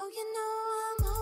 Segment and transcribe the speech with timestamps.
[0.00, 1.17] Oh, you know I'm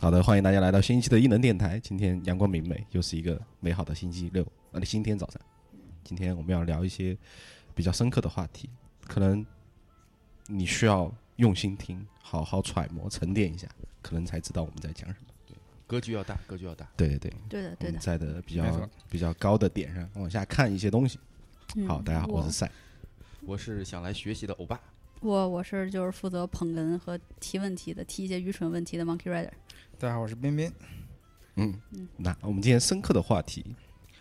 [0.00, 1.78] 好的，欢迎大家来到新一期的异能电台。
[1.78, 5.38] 今天阳光明媚，又是一个美好的星期六，呃，星期天早上。
[6.02, 7.14] 今天我们要聊一些
[7.74, 8.70] 比较深刻的话题，
[9.06, 9.44] 可能
[10.46, 13.68] 你需要用心听，好好揣摩、沉淀一下，
[14.00, 15.54] 可能才知道我们在讲什么。
[15.86, 16.88] 格局要大，格局要大。
[16.96, 18.00] 对对对，对的，对的我们。
[18.00, 21.20] 在的比较比较高的点上往下看一些东西。
[21.76, 22.72] 嗯好，大家好，我是赛。
[23.42, 24.80] 我是想来学习的欧巴，
[25.20, 29.50] 我我是就是负责捧哏和提问题的，提一些愚蠢问题的 Monkey Rider。
[29.98, 30.72] 大家好，我是彬彬。
[31.56, 33.76] 嗯嗯，那我们今天深刻的话题，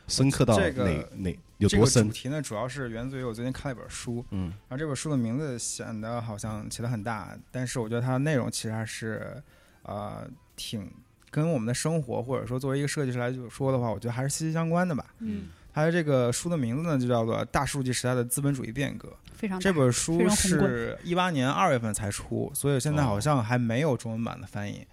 [0.08, 2.11] 深刻到哪、这个哪有多深这个主？
[2.11, 9.41] 题呢，主要是源自于我最近看了一本书，嗯然后这本书的名字显得好像起得很大，但是我觉得它的内容其实还是
[9.84, 10.91] 呃挺
[11.31, 15.06] 跟我们的生活，或者说作为一个设计师来说的话，我觉得还是息息相关的吧。
[15.19, 19.08] 嗯，它的这个书的名字呢，就叫做《大数据时代的资本主义变革》。
[19.40, 24.86] 非常这本书是一八年二月份才出，所以现在好像还没有中文版的翻译。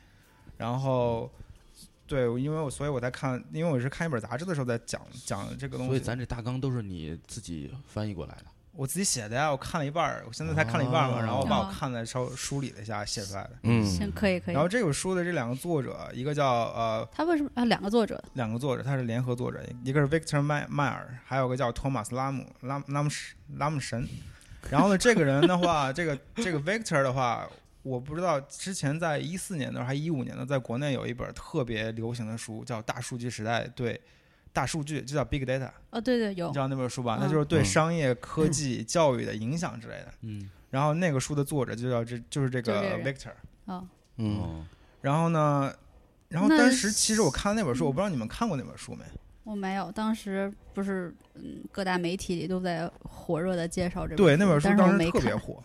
[0.57, 1.29] 然后，
[2.07, 5.91] 对，因为我所以我在看，因为我是看一本杂志的时候在讲讲这个东西。
[5.91, 8.45] 所以咱这大纲都是你自己翻译过来的。
[8.73, 13.53] 我自己写的呀，我看了一半儿，我现在才看了一半儿嘛，哦然后我把我哦看的稍微梳理了一下写出来的。
[13.63, 14.63] 嗯，行，可以可以然。
[14.63, 17.65] 后这本书的这两个作者，一个叫呃他为什么啊？
[17.65, 24.07] 两个作者，两个作者，他是联合作者，一个是 Victor 迈迈尔，还有个叫托马斯拉姆拉拉姆什拉姆神。
[24.71, 27.49] 然后呢，这个人的话，这个这个 Victor 的话，
[27.83, 34.01] 我不知道之前在一四年的时候还一五年的，在国内有一本特别流行的书，叫《大数据时代对
[34.53, 37.17] 大数据》，就叫 Big Data，哦，对对有你知，道那本书吧？
[37.17, 40.13] 嗯那就是对嗯商业、科技、教育的影响之类的。
[40.23, 43.33] 嗯，然后那个书的作者就叫这就是这个 Victor。
[43.67, 44.67] 哦，嗯，哦，
[45.03, 45.73] 然后呢，
[46.29, 49.05] 然后当时其实我看了那本书，嗯我不知道你们看过那本书没？
[49.47, 55.11] 我没有，当时不是嗯各大媒体里都在火热的介绍这本对，那本书当时。
[55.13, 55.63] 特别火。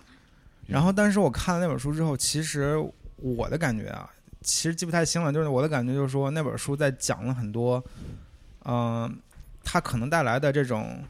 [0.67, 2.77] 然后，但是我看了那本书之后，其实
[3.15, 4.07] 我的感觉啊，
[4.41, 5.33] 其实记不太清了。
[5.33, 7.83] 就是我的感觉就是说，那本书在讲了很多，
[8.65, 9.19] 嗯、
[9.63, 11.03] 它可能带来的这种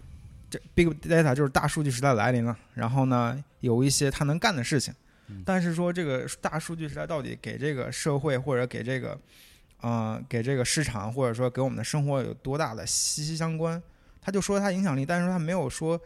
[0.49, 2.57] 这 big data 就是大数据时代来临了。
[2.73, 4.93] 然后呢，有一些它能干的事情
[5.27, 9.19] 嗯，但是说这个大数据时代到底给这个社会或者给这个，
[9.81, 13.81] 呃，给这个市场或者说给我们的生活有多大的息息相关？
[14.22, 16.00] 他就说他影响力，但是他没有说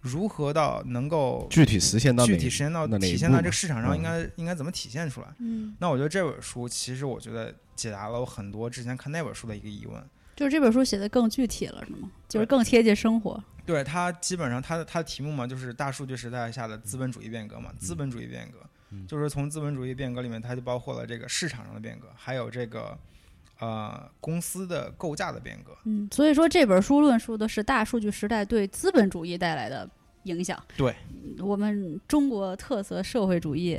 [0.00, 5.26] 如何到能够具体实现到具体实现到体现在这个市场上嗯应该、应该怎么体现出来？
[5.38, 10.02] 嗯，那我觉得这本书其实我觉得解答了我很多之前看那本书的一个疑问。
[10.36, 12.10] 就是这本书写的更具体了，是吗？
[12.28, 13.42] 就是更贴近生活。
[13.64, 18.68] 对它基本上它的它的题目嘛，就是大数据时代下的资本主义变革嘛，资本主义变革，嗯
[19.06, 22.96] 就是从资本主义变革里面，它就包括了这个市场上的变革，还有这个
[23.58, 25.76] 呃公司的构架的变革。
[25.84, 29.88] 嗯，所以说这本书论述的是大数据时代对资本主义带来的
[30.24, 30.62] 影响。
[30.76, 33.78] 对嗯，我们中国特色社会主义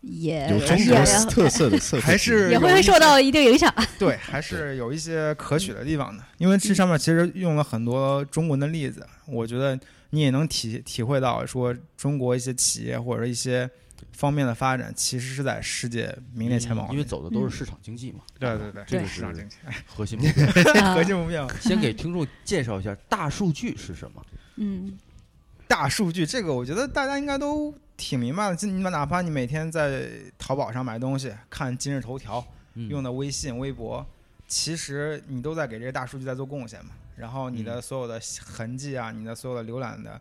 [0.00, 3.72] 也有中也国特色的社会主义，还是也会受到一定影响。
[3.98, 9.78] 对，还是有一些可取的地方的，因为这上面其实用了很多中文的例子，我觉得
[10.10, 13.68] 你也能体体会到，说中国一些企业或者一些
[14.12, 16.86] 方面的发展，其实是在世界名列前茅。
[16.88, 18.20] 嗯因为走的都是市场经济嘛。
[18.38, 19.56] 对对对，这个是市场经济，
[19.86, 20.44] 核心 目标。
[20.82, 21.48] 啊 核心目标。
[21.60, 24.24] 先给听众介绍一下大数据是什么。
[24.56, 24.96] 嗯，
[25.66, 28.56] 大数据这个，我觉得大家应该都挺明白的。
[28.56, 34.06] 就你们哪怕你每天在淘宝上买东西，看今日头条，嗯用的微信、微博，
[34.46, 36.92] 其实你都在给这个大数据在做贡献嘛。
[37.16, 40.20] 然后你的嗯所有的痕迹啊，你的所有的浏览的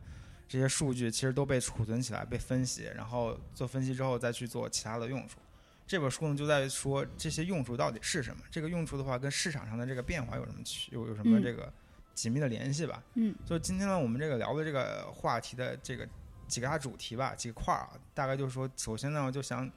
[0.53, 5.39] 这些数据，其实都被储存起来、被分析，然后做分析之后再去做其他的用处。
[5.87, 8.43] 这本书呢就在说这些用处到底是什么？
[8.51, 11.73] 这个用处的话，跟市场上的这个变化有什么区有有什么嗯这个
[12.13, 13.01] 紧密的联系吧？
[13.15, 16.07] 嗯，所以今天呢，我们这个聊的这个话题的这个
[16.47, 19.67] 几个大主题吧，几个块儿啊，大概就是说，首先呢，我就想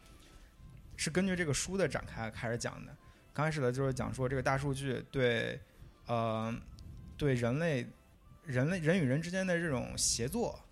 [0.94, 2.94] 是根据这个书的展开开始讲的。
[3.32, 5.58] 刚开始的就是讲说这个大数据对
[6.05, 6.55] 呃
[7.17, 7.87] 对人类
[8.44, 10.62] 人类人与人之间的这种协作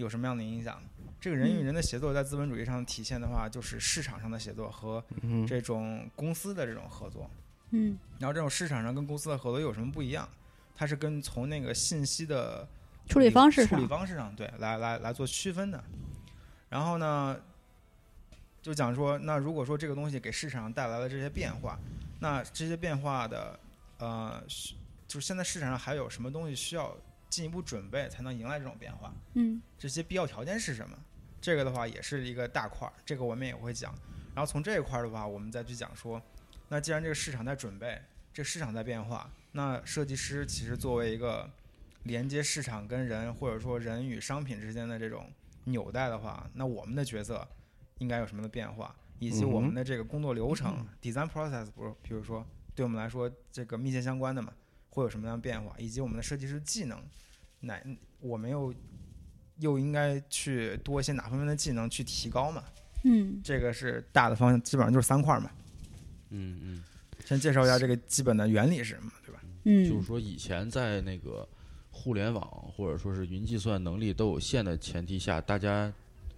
[0.00, 0.82] 有什么样的影响？
[1.20, 7.30] 这个人与人的协作在资本主义上体现的话，就是市场上的协作和嗯这种公司的这种合作。
[7.72, 10.28] 嗯然后这种市场上跟公司的合作又有什么不一样？
[10.74, 12.66] 它是跟从那个信息的
[13.06, 15.84] 处理方式处理上，方式上，对，来来来做区分的。
[16.70, 17.38] 然后呢，
[18.62, 21.78] 就讲说，那如果说这个东西给市场带来了这些变化，
[22.20, 23.60] 那这些变化的
[23.98, 24.74] 呃，需
[25.06, 26.96] 就是现在市场上还有什么东西需要
[27.30, 29.14] 进一步准备才能迎来这种变化？
[29.34, 30.98] 嗯这些必要条件是什么？
[31.40, 33.94] 这个的话也是一个大块儿，这个我们也会讲。
[34.34, 36.20] 然后从这一块儿的话，我们再去讲说，
[36.68, 38.00] 那既然这个市场在准备，
[38.32, 41.50] 这个市场在变化，那设计师其实作为一个
[42.02, 45.32] 连接市场跟人，或者说人与商品之间的这种
[45.64, 47.46] 纽带的话，那我们的角色
[47.98, 54.52] 应该有什么的变化，以及我们的这个工作流程、design process，不是，比如说对我们来说这个密切相关的嘛，
[54.90, 57.02] 会有什么样的变化，以及我们的设计师技能，
[57.60, 57.80] 哪
[58.20, 58.74] 我们又
[59.58, 62.62] 又应该去多一些哪方面的技能去提高嘛？
[63.04, 65.50] 嗯这个是大的方向，基本上就是三块儿嘛。
[66.28, 66.84] 嗯嗯，
[67.24, 69.40] 先介绍一下这个基本的原理是什么，对吧？
[69.64, 71.48] 嗯就是嗯说以前在那个
[71.90, 72.42] 互联网
[72.76, 75.92] 或者说是云计算能力都有限的前提下，大家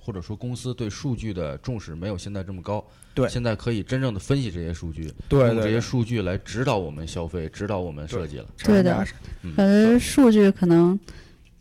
[0.04, 2.84] 或者说公司对数据的重视没有现在这么高。
[3.14, 8.46] 对现在可以真正的分析这些数据，对用这些数据来指导我们消费，指导我们设计了。
[8.64, 9.06] 对的
[9.54, 10.99] 可是数据可能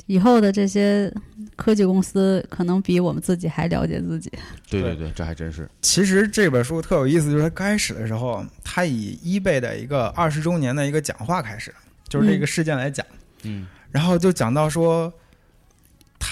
[0.06, 1.14] 以后的这些
[1.58, 4.32] 科技公司可能比我们自己还了解自己。
[4.70, 5.70] 对对对，这还真是。
[5.82, 11.74] 其实这本书特有意思，就是它开始的时候，它以 eBay 的一个二十周年的一个讲话开始，
[12.08, 13.06] 就是这个事件来讲，
[13.44, 15.14] 嗯然后就讲到说，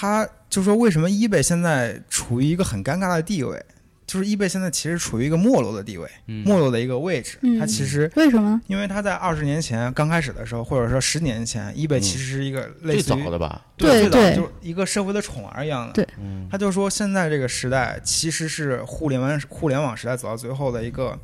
[0.00, 3.62] 他就说为什么 eBay 现在处于一个很尴尬的地位，
[4.06, 7.36] 就是 eBay 现在其实处于一个没落的地位，嗯，没落的一个位置。
[7.42, 8.58] 嗯它其实为什么？
[8.66, 13.62] 因为它在二十年前刚开始的时候，或者说十年前，eBay 嗯其实是一个类最似于早的吧？
[13.76, 15.92] 对对最早就是一个社会的宠儿一样的。
[15.92, 21.18] 对嗯他就说现在这个时代其实是互联网互联网时代走到最后的一个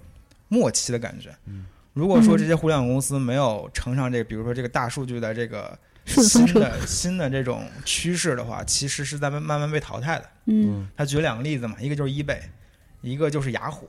[0.49, 1.35] 末期的感觉。
[1.47, 1.65] 嗯
[1.95, 5.77] 如果说这些互联网公司没有乘上这个，比如说这个大数据的这个
[6.07, 6.53] 顺风车。
[6.55, 10.31] 新的新的这种趋势的话，其实是在慢慢慢被淘汰的。
[10.47, 10.89] 嗯。
[10.97, 12.41] 他举了两个例子嘛，一个就是 eBay，
[13.03, 13.89] 一个就是雅虎。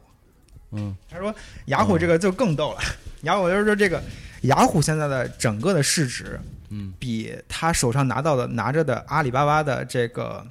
[0.71, 0.95] 嗯。
[1.09, 1.33] 他说
[1.67, 2.81] 雅虎这个就更逗了，
[3.21, 4.03] 雅虎就是说这个
[4.41, 6.93] 雅虎现在的整个的市值嗯。
[6.99, 10.45] 比他手上拿到的拿着的阿里巴巴的这个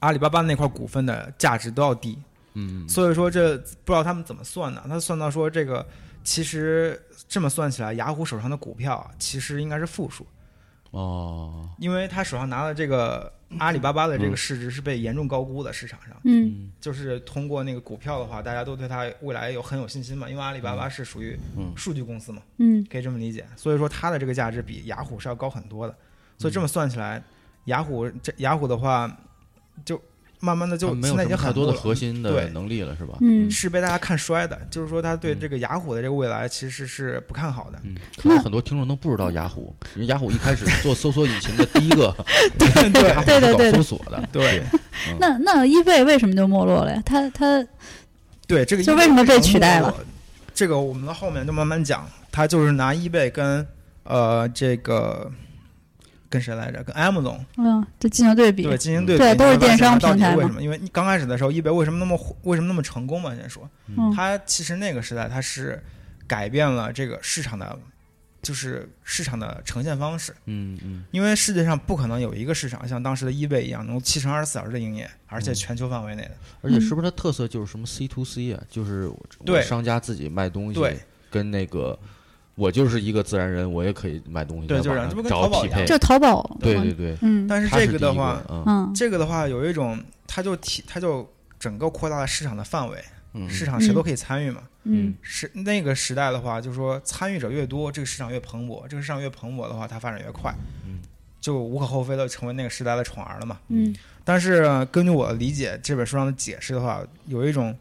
[0.00, 2.16] 阿里巴巴那块股份的价值都要低，
[2.54, 5.84] 嗯嗯，所以说这不知道他们怎么算的，他算到说这个
[6.22, 10.24] 其实这么算起来，雅虎手上的股票啊其实应该是负数，
[10.90, 16.16] 哦，因为他手上拿的这个阿里巴巴的这个嗯市值是被严重高估的，市场上。
[16.24, 23.46] 嗯嗯就是通过那个股票的话，大家都对它未来有很有信心嘛，因为阿里巴巴是属于嗯数据公司嘛，嗯可以这么理解。
[23.56, 25.94] 所以说它的这个价值比雅虎是要高很多的。
[26.38, 27.22] 所以这么算起来，
[27.64, 29.14] 雅虎这雅虎的话，
[29.84, 30.00] 就
[30.40, 33.18] 慢慢的就没有现在已经很多的核心的对能力了，是吧？
[33.20, 34.58] 嗯，是被大家看衰的。
[34.70, 37.78] 就是说，他对嗯这个雅虎的这个未来其实是不看好的。
[37.84, 42.14] 嗯，可能很多听众都不知道雅虎，因为雅虎一开始做搜索引擎的第一个，
[42.58, 44.62] 对 对对对搞搜索的， 对
[45.18, 47.02] 那那 eBay 为什么就没落了呀？
[47.04, 47.66] 它它
[48.46, 49.94] 对，这个就为什么被取代了？
[50.54, 52.08] 这个我们到后面就慢慢讲。
[52.30, 53.66] 他就是拿 eBay 跟
[54.04, 55.30] 呃这个
[56.30, 56.82] 跟谁来着？
[56.84, 58.62] 跟 Amazon 嗯，就进行对比。
[58.62, 59.22] 对进行对比。
[59.22, 60.62] 对都是电商到底平台为什么？
[60.62, 63.34] 因为刚开始的时候，eBay 为什么那么火为什么那么成功嘛？
[63.34, 65.82] 先说，嗯它其实那个时代它是
[66.26, 67.78] 改变了这个市场的，
[68.42, 70.34] 就是市场的呈现方式。
[70.44, 76.32] 嗯嗯因为世界上不可能有一个市场像当时的 eBay 一样，能七乘二十四小时的营业，而嗯且全球范围内的。
[76.60, 78.62] 而且是不是它特色就是什么 C to C 啊？
[78.68, 79.10] 就是
[79.44, 80.98] 对商家自己卖东西，对，
[81.30, 81.98] 跟那个
[82.58, 86.58] 我就是一个自然人，我也可以买东西，对就是这不跟淘宝一样匹配，就淘宝。
[86.60, 87.16] 对对对。
[87.22, 89.96] 嗯但是这个的话，嗯嗯这个的话有一种，
[90.26, 91.26] 它就提，它就
[91.58, 93.02] 整个扩大了市场的范围，
[93.34, 94.62] 嗯市场谁都可以参与嘛。
[94.90, 100.52] 嗯是那个时代的话，就是说参与者越多，这个市场越蓬勃，这个市场越蓬勃的话，它发展越快，
[100.84, 100.98] 嗯
[101.40, 103.58] 就无可厚非的成为那个时代的宠儿了嘛。
[103.68, 107.76] 嗯但是呃根据我的理解，这本书上的解释的话，有一种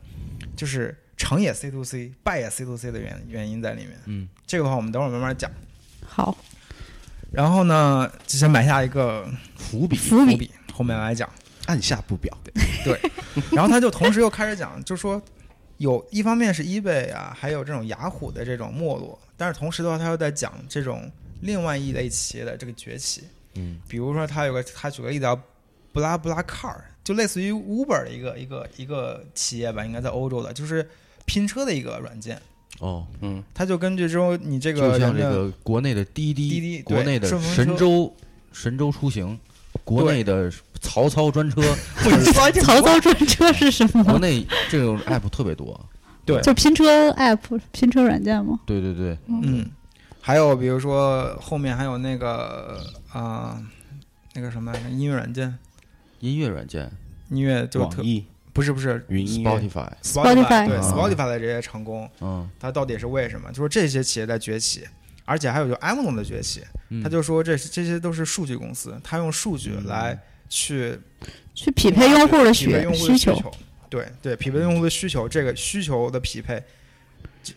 [0.55, 3.99] 就是成也 C to C，败也 C to C 的原原因在里面。
[4.05, 5.51] 嗯这个的话，我们等会儿慢慢讲。
[6.05, 6.37] 好
[7.31, 10.31] 然后呢，就先埋下一个伏笔，伏笔。
[10.31, 11.29] 伏笔，后面来讲。
[11.65, 12.35] 按下不表。
[12.85, 12.97] 对
[13.51, 15.21] 然后他就同时又开始讲，就说
[15.75, 23.25] 有一方面是 eBay 啊，还有这种雅虎的这种没落，但是同时的话，他又在讲这种另外一类企业的这个崛起。
[23.55, 25.35] 嗯比如说，他有个他举个例子叫
[25.91, 30.87] 布拉布拉 car，就类似于 Uber 的一个一个一个企业吧，应该在欧洲的，就是
[31.27, 32.41] 拼车的一个软件。
[32.79, 38.11] 哦，嗯，它就根据之后你这个就像这个国内的滴滴，滴滴国内的神州
[38.51, 39.39] 神州出行，
[39.83, 41.61] 国内的 曹操专车，
[42.63, 43.51] 曹操专车。
[43.53, 44.03] 是什么？
[44.03, 44.19] 国？
[44.19, 45.79] 内这种 app 特别多。
[46.25, 46.41] 对。
[46.41, 48.59] 就拼车 app、拼车软件吗？
[48.65, 49.65] 对对对，嗯，
[50.21, 52.79] 还有比如说后面还有那个
[53.11, 53.59] 啊、
[54.33, 55.57] 那个什么音乐软件，
[56.19, 56.91] 音乐软件。
[57.29, 58.23] 音乐就特网易
[58.57, 59.51] 不是不是云音乐。
[59.51, 60.81] Spotify，Spotify 对啊。
[60.81, 62.49] Spotify 的这些成功，嗯。
[62.59, 63.51] 它到底是为什么？
[63.51, 64.83] 就是这些企业在崛起，
[65.25, 67.03] 而且还有就 Amazon 的崛起，嗯。
[67.03, 70.97] 他就说这这些都是数据公司，他用数据来去
[71.53, 73.51] 去匹配用户的需匹配用户的需求，需求，
[73.91, 76.59] 对对，匹配用户的需求，这个需求的匹配，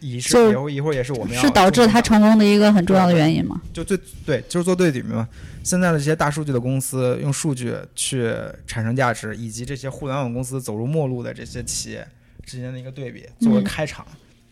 [0.00, 3.60] 一是就也会一会儿也是我们要是导致他成功的一个很重要的原因嘛。
[3.72, 5.28] 就最对，就是做对比嘛。
[5.62, 8.34] 现在的这些大数据的公司用数据去
[8.66, 12.06] 产生价值，以及这些互联网公司走入末路的这些企业
[12.44, 14.06] 之间的一个对比，作为嗯开场，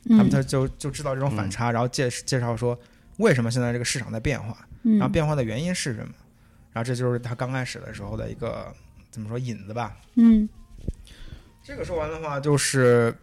[0.09, 2.79] 他们嗯他就就知道这种反差，然后介介绍说
[3.17, 6.13] 为什么现在这个市场在变化，然后嗯变化的原因是什么，
[6.73, 8.73] 然后这就是他刚开始的时候的一个
[9.11, 9.97] 怎么说引子吧。
[10.17, 10.49] 嗯
[11.65, 13.15] 这个说完的话，就是，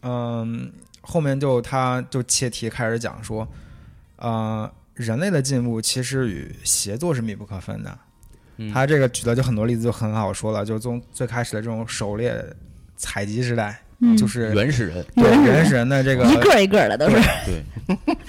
[0.00, 0.72] 嗯，
[1.10, 3.48] 后面就他就切题开始讲说，
[4.16, 7.98] 呃，人类的进步其实与协作是密不可分的。
[8.58, 12.44] 嗯他这个举的就很多例子，就很好说了，就是从最开始的这种狩猎
[12.96, 17.16] 采集时代，嗯，就是原始人，对原始人原始人的这个一个一个的都是。
[17.46, 17.64] 对，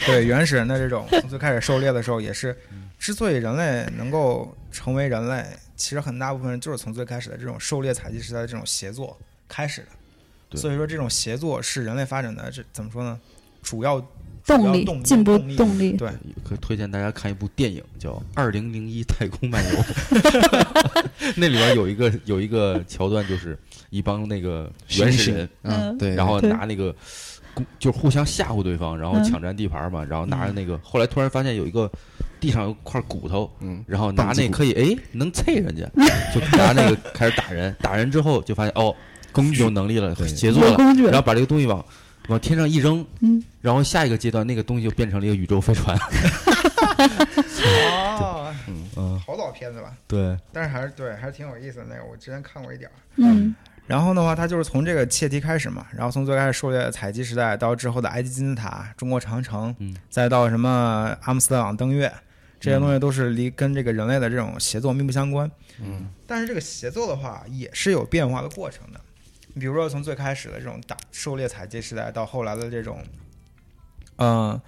[0.05, 2.55] 对 原始人的这种从最开始狩猎的时候，也是
[2.97, 5.43] 之所以人类能够成为人类，
[5.75, 9.17] 其实很大部分就是从最开始的这种狩猎采集时代的这种协作
[9.47, 9.87] 开始的。
[10.49, 10.59] 对。
[10.59, 13.19] 所以说，这种协作是人类发展的这怎么说呢？
[13.61, 13.99] 主要
[14.45, 16.09] 动力进步动力，对。
[16.43, 19.79] 可以推荐大家看一部电影叫《二零零一太空漫游》，
[21.35, 23.57] 那里边有一个有一个桥段，就是
[23.89, 26.95] 一帮那个原始人，嗯，对，然后拿那个
[27.77, 31.91] 就互相吓唬对方，然后嗯抢占地盘嘛，然后拿着那个，后来突然发现有一个
[32.39, 35.85] 地上有块骨头，嗯，然后拿那个可以哎能啐人家，
[36.33, 38.95] 就拿那个开始打人， 打人之后就发现哦
[39.31, 39.61] 工具。
[39.61, 41.05] 有能力了，对协作了，工具。
[41.05, 41.83] 然后把这个东西往
[42.27, 45.97] 往天上一扔，嗯，然后下一个阶段那个东西就变成了一个宇宙飞船，
[48.19, 48.53] 哦，
[48.97, 49.91] 嗯，好老片子了？
[50.07, 52.93] 对，但是还是对，还是挺有意思的那个，我之前看过一点儿。
[53.15, 53.55] 嗯。
[53.87, 59.95] 然后的话，它就是从这个切题开始嘛，然后从最开始狩猎采集时代，到之后的埃及金字塔、中国长城，嗯。
[60.11, 62.13] 再到什么阿姆斯特朗登月，
[62.59, 65.49] 这些东西都是离跟这个人类的这种协作密不相关。
[65.81, 69.01] 嗯，但是这个协作的话，也是有变化的过程的。
[69.55, 73.03] 比如说从最开始的这种打狩猎采集时代，到后来的这种，
[74.17, 74.59] 嗯、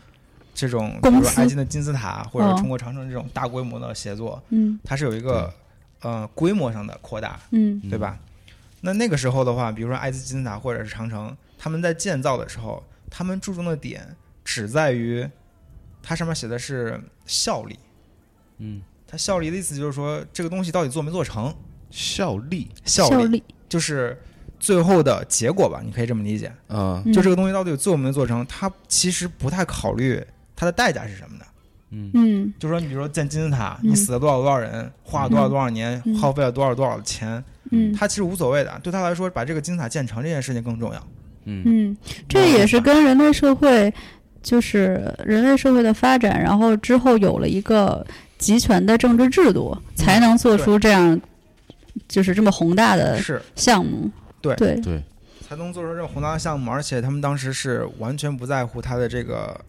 [0.53, 5.53] 这种比如说埃及的金字塔或者哦中国长城这种大规模的协作，嗯它是有一个
[6.01, 7.39] 呃规模上的扩大。
[7.51, 8.17] 嗯对吧？
[8.81, 15.29] 那那个时候的话，比如说埃及金字塔或者是长城，他们在建造的时候，他们注重的点只在于
[16.01, 17.77] 它上面写的是效力。
[18.57, 21.53] 嗯它效力的意思就是说，这个东西到底做没做成？
[21.91, 24.17] 效力效力效力，就是
[24.61, 26.47] 最后的结果吧，你可以这么理解。
[26.67, 27.11] 啊，嗯。
[27.11, 30.23] 就这个东西到底做没做成，它其实不太考虑
[30.55, 31.45] 它的代价是什么的。
[31.89, 32.11] 嗯。
[32.13, 32.53] 嗯。
[32.59, 33.89] 就说你比如说建金字塔，嗯。
[33.89, 37.91] 你死了多少多少人，花了多少多少年，嗯耗费了多少多少钱，嗯。
[37.91, 38.79] 他其实无所谓的。
[38.83, 41.07] 对他来说，把这个金字塔建成这件事情更重要。
[41.45, 41.63] 嗯。
[41.65, 41.97] 嗯，
[42.29, 43.91] 这也是跟人类社会，
[44.43, 48.05] 就是人类社会的发展，然后之后有了一个
[48.37, 51.19] 集权的政治制度，才能做出这样
[52.07, 54.09] 就是这么宏大的是，项目。
[54.41, 54.55] 对。
[54.55, 55.03] 对，对，
[55.47, 59.59] 才能做出这种宏大的项目，而且他们当时是完全不在乎他的这个，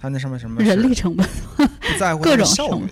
[0.00, 1.26] 他那上面什么人力成本。
[1.56, 2.86] 不在乎它 的各种效率。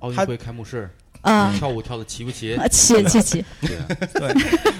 [0.00, 0.88] 奥运会开幕式
[1.20, 2.54] 啊，跳舞跳的齐不齐？
[2.56, 3.86] 啊齐齐齐，对啊。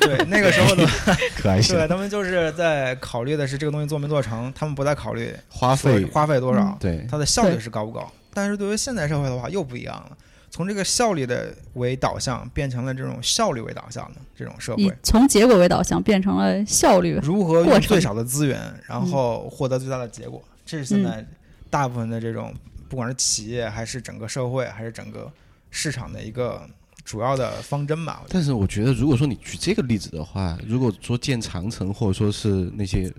[0.00, 0.86] 对对，那个时候的，
[1.36, 6.04] 可爱对他们就是在考虑的是这个东西做没做成，他们不再考虑花费。
[6.06, 7.06] 花费多少，对。
[7.10, 8.10] 它的效率是高不高。
[8.32, 10.16] 但是对于现代社会的话又不一样了，
[10.50, 14.96] 从这个效率的为导向变成了这种效率为导向的这种社以会。
[15.02, 17.18] 从结果为导向变成了效率。
[17.22, 21.26] 如何用最少的资源，然后获得最大的结果，这是现在
[21.68, 22.54] 大部分的这种，
[22.88, 25.30] 不管是企业还是整个社会还是整个
[25.70, 26.62] 市场的一个
[27.04, 28.22] 主要的方针吧。
[28.28, 33.12] 但是我觉得，如果说你举这个例子的话，如果说建长城或者说是那些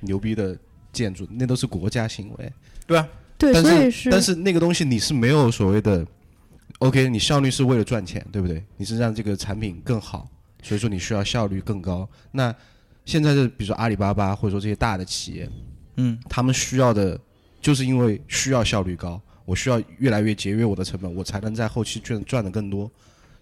[0.00, 0.56] 牛逼的
[0.92, 2.52] 建筑，那都是国家行为。
[2.86, 6.04] 对啊，对，但所以是但是那个东西你是没有所谓的
[6.80, 8.62] ，OK，你效率是为了赚钱，对不对？
[8.76, 10.28] 你是让这个产品更好，
[10.62, 12.06] 所以说你需要效率更高。
[12.32, 12.54] 那
[13.06, 15.48] 现在的比如说阿里巴巴或者说这些大的企业，
[15.96, 17.18] 嗯，他们需要的
[17.60, 22.90] 就是因为需要效率高，我需要越来越节约我的成本，我才能在后期赚赚的更多。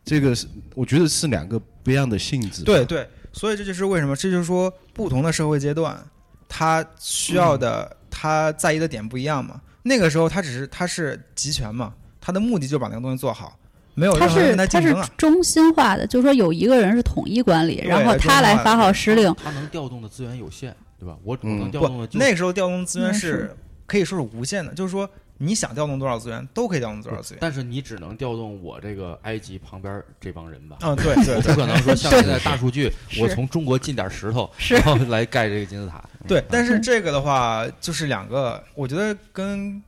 [0.05, 2.63] 这个是我觉得是两个不一样的性质。
[2.63, 6.03] 对，对，所以这就是为什么，这就是说不同的社会阶段，
[6.49, 9.61] 他需要的、他在意的点不一样嘛。
[9.83, 11.93] 那个时候他只是他是集权嘛，
[12.29, 13.59] 他的目的就把那个东西做好，
[13.95, 14.95] 没有他是他是。
[15.17, 19.35] 中心化的，就是说有一个人是统一管理，然后他来发号施令。
[19.43, 21.17] 他能调动的资源有限，对吧？
[21.25, 23.57] 我我嗯能调动的就那个时候调动资源是是
[23.87, 25.09] 可以说是无限的，就是说
[25.39, 27.39] 你想调动多少资源都可以调动多少资源。
[27.41, 30.77] 但是你只能调动我这个埃及旁边这帮人吧？
[30.83, 36.05] 嗯，对对对我 不可能说 像现在大数据，我从中国进点石头，然后来盖这个金字塔。
[36.27, 39.83] 对，但是这个的话就是两个，我觉得跟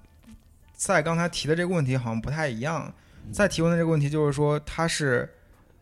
[0.81, 2.91] 在刚才提的这个问题好像不太一样。
[3.31, 5.29] 再提问的这个问题就是说，他是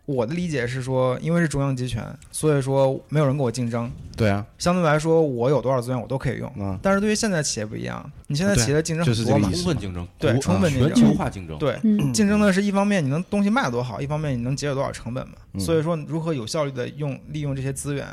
[0.07, 6.52] 我的理解是说，因为是中央集权，所以说没有人跟我竞争，对啊，相对来说我有多少资源我都可以用。
[6.57, 10.93] 嗯，但是对于现在企业不一样，你现在企业的竞争是很充分竞争，对充分竞争。
[10.93, 12.12] 全球化竞争，对，嗯。
[12.12, 15.35] 竞争的是一方面你能东西卖得多好，一方面你能节省多少成本嘛。
[15.52, 15.61] 嗯。
[15.61, 18.05] 所以说，如何有效率的用利用这些资源，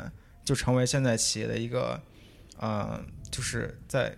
[0.44, 2.00] 就成为现在企业的一个
[2.60, 4.14] 呃，就是在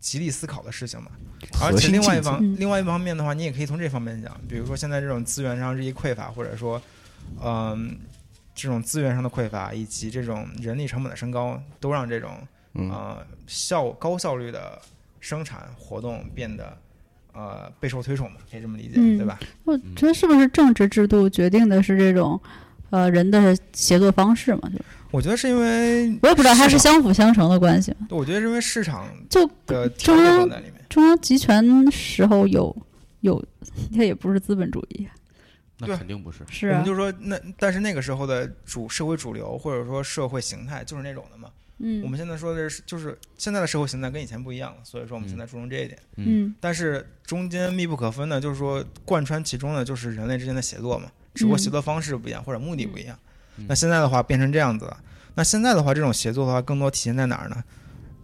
[0.00, 1.10] 极力思考的事情嘛。
[1.60, 6.80] 而且另外一方，嗯另外一方面的话，你也可以从这方面讲，比如说现在这种资源上日益匮乏，或者说，
[7.42, 7.96] 嗯、
[8.54, 12.38] 这种资源上的匮乏，以及这种人力成本的升高，都让这种
[12.74, 14.80] 嗯呃效高效率的
[15.20, 16.76] 生产活动变得
[17.32, 19.38] 呃备受推崇嘛，可以这么理解，嗯对吧？
[19.64, 22.40] 我觉得是不是政治制度决定的是这种，
[22.90, 24.68] 呃，人的协作方式嘛？
[24.70, 24.78] 就
[25.10, 27.94] 我觉得是因为我也不知道它是相辅相成的关系。
[28.10, 30.74] 我觉得是因为市场就的条件放在里面。
[30.88, 32.74] 中央集权时候有
[33.20, 33.42] 有，
[33.94, 35.06] 它也不是资本主义，
[35.78, 36.40] 那肯定不是。
[36.50, 41.50] 是啊我们，就说那，但是那个时候的主社会主流或者说社会形态就是那种的嘛。
[41.80, 45.98] 嗯，我们现在说的是，就是现在的社会形态跟以前不一样了，所以说我们嗯现在注重这一点。
[46.16, 53.16] 嗯但是中间密不可分的，就是说贯穿其中的就是人类之间的协作嘛，只不过嗯协作方式不一样或者目的不一样。
[53.56, 55.00] 嗯那现在的话变成这样子了，
[55.36, 57.62] 那现在的话这种协作的话更多体现在哪儿呢？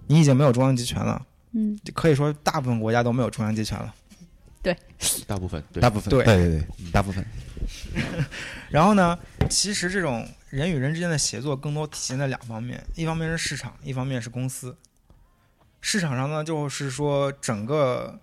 [0.08, 3.94] 你已经没有中央集权了，嗯可以说大部分国家都没有中央集权了。
[4.64, 4.74] 对
[5.26, 7.22] 大部分对大部分对对对大部分
[8.70, 9.18] 然后呢，
[9.50, 14.76] 其实这种人与人之间的协作更多体现在两方面，一方面是市场，一方面是公司。
[15.82, 18.18] 市场上呢，就是说整个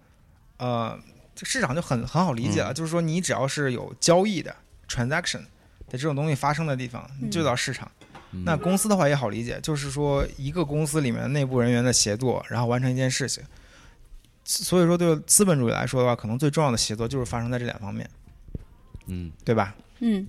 [0.57, 0.97] 呃，
[1.43, 4.55] 市场就很很好理解了，嗯就是说你只要是有交易的
[4.91, 5.39] transaction
[5.87, 7.89] 的这种东西发生的地方，你就叫市场。
[8.33, 13.43] 嗯那公司的话也好理解，就是说一个公司里面内部人员的协作，然后完成一件事情。
[14.45, 18.09] 所以说，对资本主义来说的话，可能最重要的协作就是发生在这两方面，
[19.07, 19.75] 嗯对吧？
[19.99, 20.25] 嗯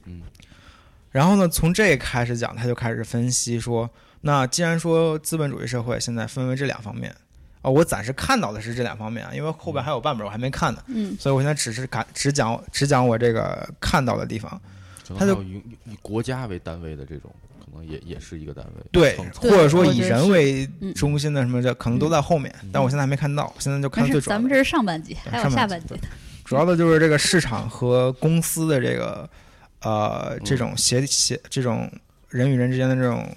[1.13, 3.89] 然后呢，从这开始讲，他就开始分析说，
[4.23, 7.15] 那既然说资本主义社会现在分为这两方面
[7.63, 14.51] 啊、我暂时看到的是这两方面啊，因为后边还有半本我还没看呢，嗯所以我现在只是敢只讲只讲我这个看到的地方。
[15.07, 18.83] 可能他就以以国家为单位的这种，可能也也是一个单位。
[18.91, 24.51] 对，或者说以人为嗯中心的什么的，可能都在后面，嗯但我现在还没看到，现在就看最主要的咱们。
[24.51, 26.01] 这是上半集，还有下半集的。
[26.45, 29.29] 主要的就是这个市场和公司的这个
[29.83, 31.91] 呃这种协协这种
[32.29, 33.29] 人与人之间的这种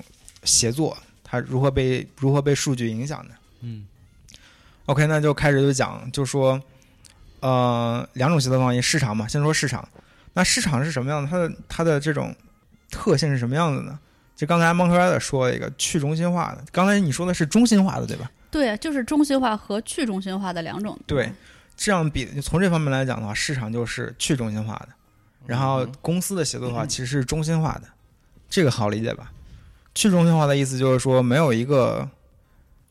[0.44, 3.36] 协作，它如何被如何被数据影响的。
[3.62, 3.86] 嗯
[4.86, 6.62] OK，那就开始就讲，就说
[7.40, 9.88] 呃两种协作方式，市场嘛，先说市场。
[10.34, 11.30] 那市场是什么样的？
[11.30, 12.36] 它的它的这种
[12.92, 13.98] 特性是什么样子呢？
[14.36, 18.30] 就刚才 Monkey Rider 说了一个去中心化的，刚才你说的是中心化的，对吧？
[18.52, 21.00] 对，啊就是中心化和去中心化的两种。
[21.08, 21.32] 对，
[21.78, 24.90] 这样比从这方面来讲的话，市场就是去中心化的，
[25.46, 27.84] 然后公司的协作的话其实是中心化的，
[28.50, 29.32] 这个好理解吧？
[29.94, 32.06] 去中心化的意思就是说没有一个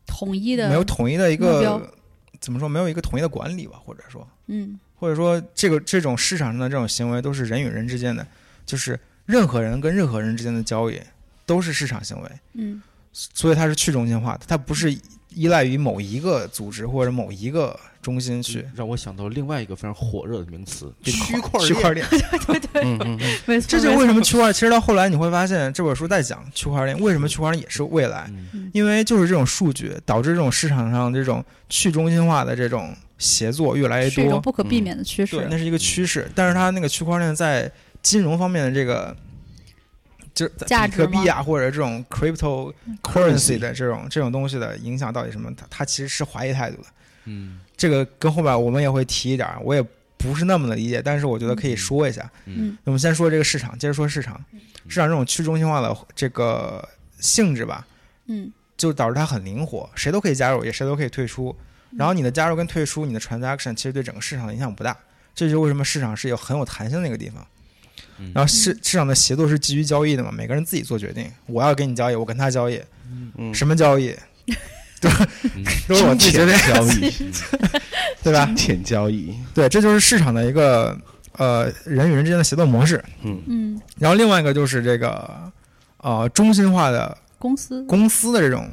[0.07, 1.93] 统一的没有统一的一个
[2.41, 4.27] 怎么说，没有一个统一的管理吧，或者说。
[4.47, 4.79] 嗯。
[4.97, 8.27] 或者说这个这种市场上的这种行为都是人与人之间的，
[8.65, 10.99] 就是任何人跟任何人之间的交易
[11.45, 12.83] 都是市场行为，嗯。
[13.13, 14.97] 所以它是去中心化的，它不是
[15.35, 18.65] 依赖于某一个组织或者某一个中心去。
[18.75, 22.07] 让我想到另外一个非常火热的名词—— 区块区块链，
[22.83, 24.53] 嗯嗯嗯没错，这就是为什么区块链。
[24.53, 28.31] 其实到后来你会发现，这本书在讲区块链，为什么区块链也是未来？
[28.53, 34.41] 嗯因为就是这种数据导致这种市场上这种去中心化的这种协作越来越是一种多。
[34.41, 35.47] 不可避免的趋势对，。
[35.49, 36.29] 那是一个趋势。
[36.35, 37.71] 但是它那个区块链在
[38.03, 39.17] 金融方面的这个，
[40.35, 45.51] 就是比特币啊，或者这种 crypto currency 的这种这种东西的影响到底什么？
[45.57, 46.89] 他他其实是怀疑态度的。
[47.27, 49.83] 嗯这个跟后边我们也会提一点儿，我也
[50.17, 52.31] 不是那么的理解，但是我觉得可以说一下。
[52.47, 54.45] 嗯那我们先说这个市场，接着说市场。
[54.89, 56.87] 市场这种去中心化的这个
[57.19, 57.87] 性质吧，
[58.27, 61.55] 嗯就导致它很灵活，谁都可以加入，也谁都可以退出。
[61.97, 64.97] 然后你的加入跟退出，你的 transaction 其实对整个市场的影响不大。
[65.35, 67.47] 这就是为什么市场是有很有弹性的一个地方。
[68.19, 68.31] 嗯。
[68.35, 72.81] 然后市市场的协作是基于交易的嘛，每个人自己做决定，我要跟你交易，我跟他交易，
[73.37, 74.15] 嗯，什么交易，
[75.01, 75.11] 对
[75.89, 77.13] 都是我自己决定，交易，
[78.23, 78.47] 对吧？
[78.47, 80.97] 金钱交易，对，这就是市场的一个
[81.33, 83.03] 呃人与人之间的协作模式。
[83.23, 83.43] 嗯。
[83.47, 85.53] 嗯，然后另外一个就是这个
[85.99, 87.85] 呃中心化的公司。
[87.85, 88.71] 公司的这种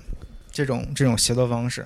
[0.51, 1.85] 这种这种协作方式。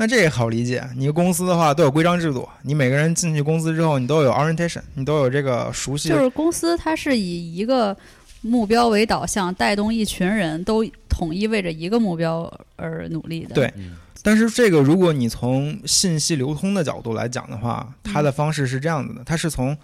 [0.00, 7.96] 那这也好理解，你一个公司的话都有规章制度，你每个人进去公司之后，你都有 orientation，你都有这个熟悉就是公司，它是以一个
[8.42, 13.56] 目标为导向，带动一群人都统一为着一个目标而努力的。
[13.56, 19.76] 对嗯但是这个，如果你从信息流通的角度来讲的话，它的方式是这样子的：它是从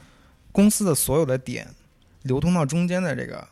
[0.51, 1.67] 公司的所有的点
[2.23, 3.47] 流通到中间的这个，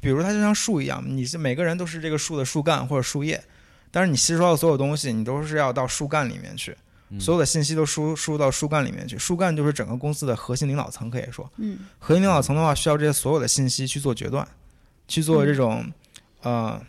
[0.00, 3.40] 比如它就像树一样，你是每个人都是这个树的树干或者树叶，
[3.90, 6.76] 但是你吸收到的所有东西，你都是要到树干里面去，
[7.10, 9.18] 嗯所有的信息都输输入到树干里面去。
[9.18, 14.46] 树干就是整个公司的核心领导层，可以说，嗯核心领导层的话，需要这些所有的信息去做决断，
[15.06, 15.84] 去做这种、
[16.42, 16.80] 呃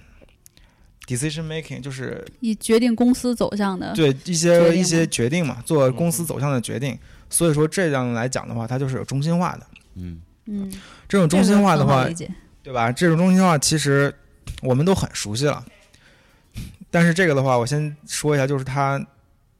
[1.08, 6.98] decision making，就是以决定公司走向的，对一些一些决定嘛，做公司走向的决定。
[7.32, 9.66] 所以说这样来讲的话，它就是有中心化的。
[9.96, 10.72] 嗯嗯，
[11.08, 12.08] 这种中心化的话
[12.62, 12.92] 对吧？
[12.92, 14.14] 这种中心化其实
[14.62, 15.64] 我们都很熟悉了。
[16.92, 19.00] 但是这个的话，我先说一下，就是它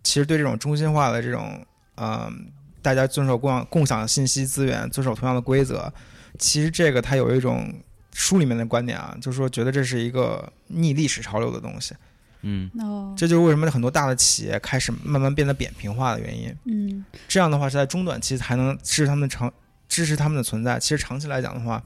[0.04, 1.64] 其实对这种中心化的这种，
[1.96, 5.92] 嗯、大家遵守共享共享信息资源，遵守同样的规则，
[6.38, 7.74] 其实这个它有一种
[8.14, 11.96] 书里面的观点啊，就是说觉得这是一个逆历史潮流的东西。
[12.42, 16.56] 嗯哦，这就是为什么很多大的企业开始慢慢变得扁平化的原因。
[16.66, 19.52] 嗯这样的话是在中短期才能支持他们长
[19.90, 20.80] 支持他们的存在。
[20.80, 21.84] 其实长期来讲的话，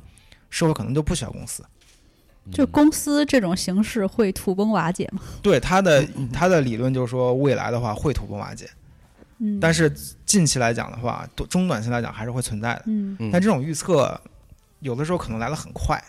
[0.51, 1.65] 社会可能就不需要公司。
[2.51, 5.21] 就公司这种形式会土崩瓦解吗？
[5.41, 8.69] 对他的他的理论就是说，未来的话会土崩瓦解，
[9.39, 9.89] 嗯，但是
[10.25, 12.83] 近期来讲的话，多中短期来讲还是会存在的。
[12.87, 13.15] 嗯。
[13.19, 13.29] 嗯。
[13.31, 14.19] 但这种预测
[14.81, 16.03] 有的时候可能来的很快。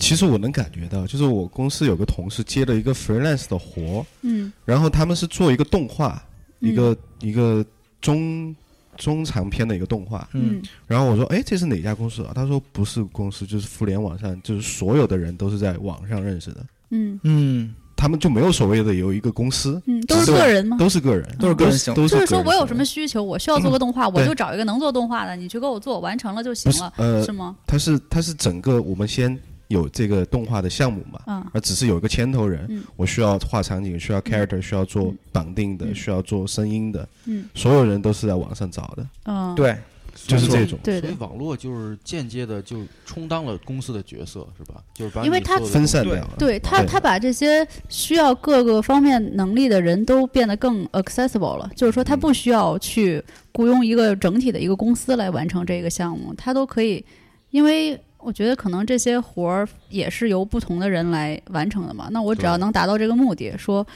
[0.00, 4.52] 其实我能感觉到，就是我公司有个同事接了一个 freelance 的活，嗯。
[4.64, 6.22] 然后他们是做一个动画，
[6.60, 6.70] 嗯。
[6.70, 7.64] 一个一个
[8.00, 8.54] 中
[8.96, 10.28] 中长篇的一个动画。
[10.32, 10.62] 嗯。
[10.86, 12.22] 然后我说，哎，这是哪家公司？
[12.24, 12.32] 啊？
[12.34, 17.18] 他说不是公司，就是互联网上，就是所有的人都是在网上认识的，嗯。
[17.22, 20.76] 嗯，他们就没有所谓的有一个公司，嗯，都是个人吗？
[20.78, 27.56] 都是个人，都是个人行都是就是说我有什么需求，我需要做个动画，我就找一个能做动画的，你去给我做，完成了就行了，呃是，吗？
[27.66, 29.38] 它是它是整个我们先
[29.74, 31.44] 有这个动画的项目嘛，嗯。
[31.52, 32.82] 而只是有一个牵头人，嗯。
[32.96, 35.18] 我需要画场景，需要 character，、需要做嗯。
[35.32, 35.94] 绑定的，嗯。
[35.94, 37.44] 需要做声音的，嗯。
[37.54, 39.76] 所有人都是在网上找的，嗯，对，
[40.14, 40.78] 就是这种。
[40.84, 44.82] 所以网络就是间接的就充当了公司的角色，是吧？
[44.94, 46.34] 就是把因为它分散掉了。
[46.38, 46.86] 对他，对。
[46.86, 57.04] 他把这些需要各个方面能力的人都变得更 accessible 了，就是说他不需要去雇佣一个整体的一个公司来完成这个项目，他都可以，
[57.50, 62.08] 因为我觉得可能这些活儿也是由不同的人来完成的嘛。
[62.10, 63.86] 那我只要能达到这个目的，说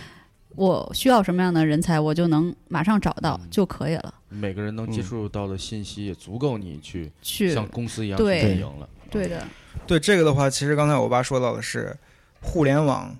[0.54, 4.14] 我需要什么样的人才，我就能马上找到嗯就可以了。
[4.28, 8.86] 每个人能接嗯触到的信息也足够你去去像公司一样去运营了。
[9.10, 9.42] 对的，
[9.86, 11.96] 对这个的话，其实刚才我爸说到的是，
[12.42, 13.16] 互联网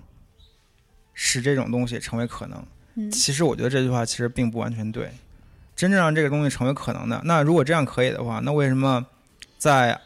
[1.15, 2.63] 使这种东西成为可能。
[2.93, 5.09] 嗯其实我觉得这句话其实并不完全对。
[5.75, 9.05] 真正让这个东西成为可能的，那如果这样可以的话，那为什么
[9.57, 9.99] 在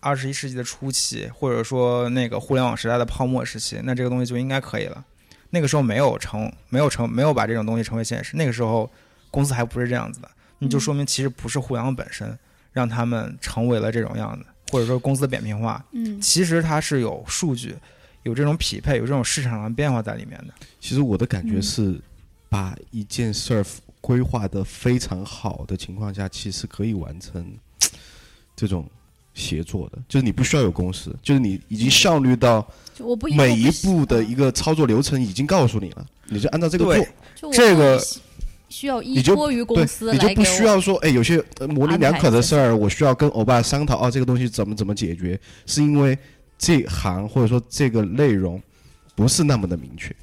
[0.00, 5.04] 二十一世纪的初期，或者说那个互联网时代的泡沫时期，那这个东西就应该可以了？
[5.50, 8.36] 那个时候没有成，没有成，没有把这种东西成为现实。
[8.36, 8.90] 那个时候
[9.30, 12.38] 公司还不是这样子的，那就嗯说明其实不是互联网本身
[12.72, 15.82] 让他们成为了这种样子，或者说公司的扁平化。
[15.92, 17.74] 嗯其实它是有数据、
[18.24, 20.52] 有这种匹配、有这种市场上的变化在里面的。
[20.78, 22.00] 其实我的感觉嗯是，
[22.50, 23.64] 把一件事儿
[24.00, 27.44] 规划的非常好的情况下，其实可以完成
[28.54, 28.88] 这种
[29.38, 32.66] 协作的，就是你不需要有公司，就是你已经效率到
[33.36, 36.84] 每一步的一一个操作流程已经告诉你了，你就按照这个
[37.34, 37.52] 做。
[37.52, 38.02] 这个
[38.68, 46.18] 需要依托于公司，你就不需要说，哎，有些呃模棱两可的事儿，我需要跟欧巴商讨，哦，这个东西怎么怎么解决，是因为
[46.58, 48.60] 这行或者说这个内容
[49.14, 50.14] 不是那么的明确，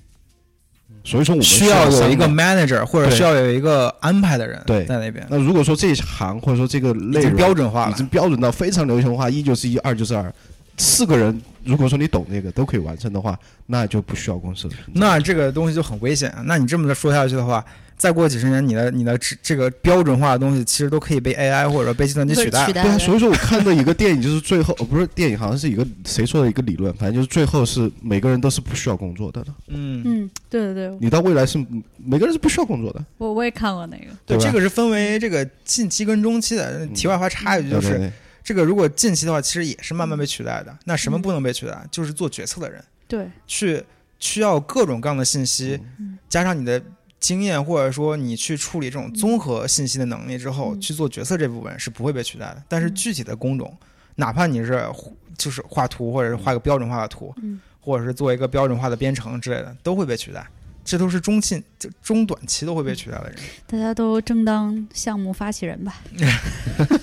[1.05, 4.83] 所以说我们需要有一个 manager 或者需要有一个安排的人对。
[4.85, 7.91] 在那边，那如果说这一行或者说这个内已经容标准化了。
[7.91, 8.05] 已经。
[8.15, 10.33] 标准到非常流行化，一就是一，二就是二，
[10.77, 14.91] 四个人如果说你懂那个都可以完成的话，那就不需要公司的存在。
[14.95, 16.43] 那这个东西就很危险啊！
[16.45, 17.63] 那你这么说下去的话，
[17.97, 22.73] 再过几十年，你的你的这这个标准化的东西，其实都可以被 AI 或者被计算机取代取。
[22.73, 29.47] 代对啊，所以说我看的一个电影就是最后，呃，不是电影，好像是一个谁说的一个理论，反正就是最后是每个人都是不需要工作的了。
[29.69, 31.57] 嗯，嗯，对对对，你到未来是
[31.97, 33.03] 每个人是不需要工作的。
[33.17, 36.85] 我我也看过那个，对，对这个是分为这个近期跟中期的。
[36.87, 38.11] 题外话插一句，就是对对对
[38.45, 40.77] 这个如果近期的话，其实也是慢慢被取代的。
[40.85, 41.85] 那什么嗯不能被取代？
[41.89, 43.83] 就是做决策的人，对，去
[44.19, 46.79] 需要各种各样的信息，嗯加上你的
[47.19, 52.63] 经验，或者说你去处理这种综合信息的能力之后，嗯去做决策这部分是不会被取代的。
[52.69, 53.75] 但是嗯具体的工种，
[54.13, 54.87] 哪怕你是
[55.35, 60.47] 就是画图，或者是画个标准化的图，嗯或者是做一个标准化的编程之类的，都会被取代。
[60.85, 63.39] 这都是中信、就中短期都会被取代的人。
[63.67, 65.95] 大家都争当项目发起人吧。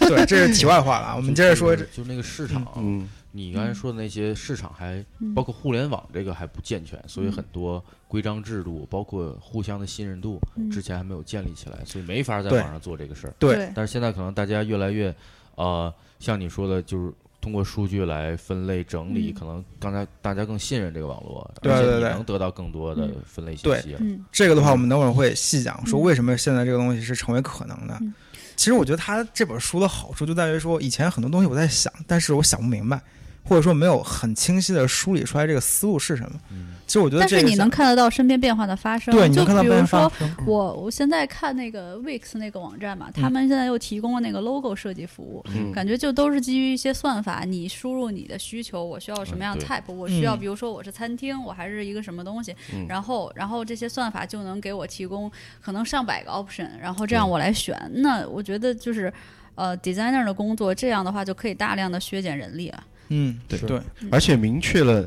[0.09, 1.17] 对，这是题外话了啊。
[1.17, 13.35] 我们接着说就，那个市场，嗯你刚才说的那些市场还嗯包括互联网这个还不健全，所以很多规章制度，包括互相的信任度，嗯之前还没有建立起来，所以没法在网上做这个事儿。
[13.39, 15.15] 对但是现在可能大家越来越，
[15.55, 19.35] 呃，像你说的，就是通过数据来分类整理，嗯。
[19.35, 21.95] 可能刚才大家更信任这个网络，对对对。
[21.95, 23.97] 而且你能得到更多的嗯分类信对息。
[23.99, 27.99] 嗯这个的话，我们等会儿会细讲，说嗯为什么现在这个东西是成为可能的。
[28.01, 28.15] 嗯。
[28.55, 33.03] 其实我觉得他这本书的好处就在于说，以前很多东西我在想，但是我想不明白，
[33.45, 36.39] 或者说没有很清晰的梳理出来这个思路是什么。
[36.51, 40.13] 嗯其实我觉得但是你能看得到身边变化的发生，对，你就能看到比如变化说。
[40.19, 57.81] 生嗯我我现在看那个 Wix 那个网站嘛，他们现在又提供了那个 logo 设计服务，嗯感觉就都是基于一些算法，你输入你的需求，我需要什么样的 type，、我需要嗯比如说我是餐厅，我还是一个什么东西，嗯然后然后这些算法就能给我提供可能上百个 option，然后这样我来选。
[57.95, 59.11] 那我觉得就是
[59.55, 62.85] 呃 designer 的工作，这样的话就可以大量的削减人力了。
[63.13, 63.59] 嗯，对。
[63.59, 65.07] 对，而且明确了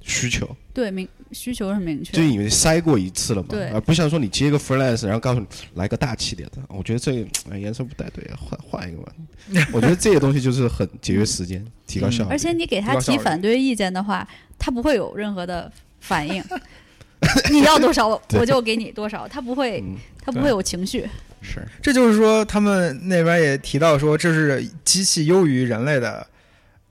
[0.00, 3.68] 需求，对，明需求是明确就因为筛过一次了嘛，对。
[3.70, 7.12] 而不像说你接一个 freelance，然后告诉你来个大气点的，我觉得这
[7.58, 9.12] 颜色不太对，换换一个吧。
[9.72, 12.30] 我觉得这些东西就是很节约时间，提高效率。
[12.30, 14.26] 而且你给他提反对意见的话，
[14.58, 15.70] 他不会有任何的
[16.00, 16.42] 反应。
[17.50, 21.08] 你要多少我就给你多少，他不会，嗯，他不会有情绪。
[21.40, 26.26] 是，这就是说，他们那边也提到说，这是机器优于人类的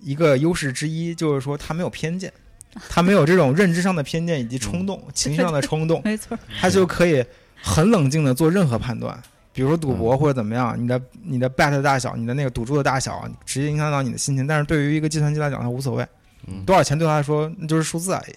[0.03, 2.31] 一个优势之一，就是说他没有偏见，
[2.89, 7.23] 他没有这种认知上的偏见以及冲动、情绪上的冲动， 没错，他就可以
[7.61, 9.17] 很冷静的做任何判断。
[9.53, 14.47] 比如说赌博或者怎么样，你的你的 bet 的大小，你的那个赌注的大小，直接影响到你的心情。
[14.47, 16.07] 但是对于一个计算机来讲，它无所谓，
[16.47, 18.33] 嗯多少钱对他来说那就是数字而已，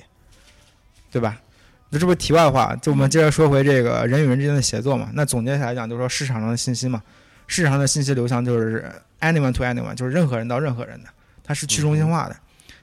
[1.11, 1.40] 对吧？
[1.88, 5.09] 那这不是题外话，就我们接着说回这个人与人之间的协作嘛。
[5.14, 7.02] 那总结起来讲，就是说市场上的信息嘛，
[7.46, 8.85] 市场上的信息流向就是
[9.20, 11.09] anyone to anyone，就是任何人到任何人的，
[11.46, 12.37] 它是去中心化的。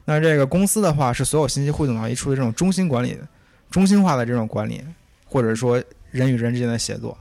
[0.05, 3.17] 那这个公司的话是所有信息汇总到一处的这种中心管理、
[3.69, 4.81] 中心化的这种管理，
[5.25, 7.17] 或者说人与人之间的协作。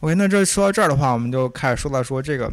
[0.00, 2.52] OK，那这说到这儿的话，我们就开始说到说这个，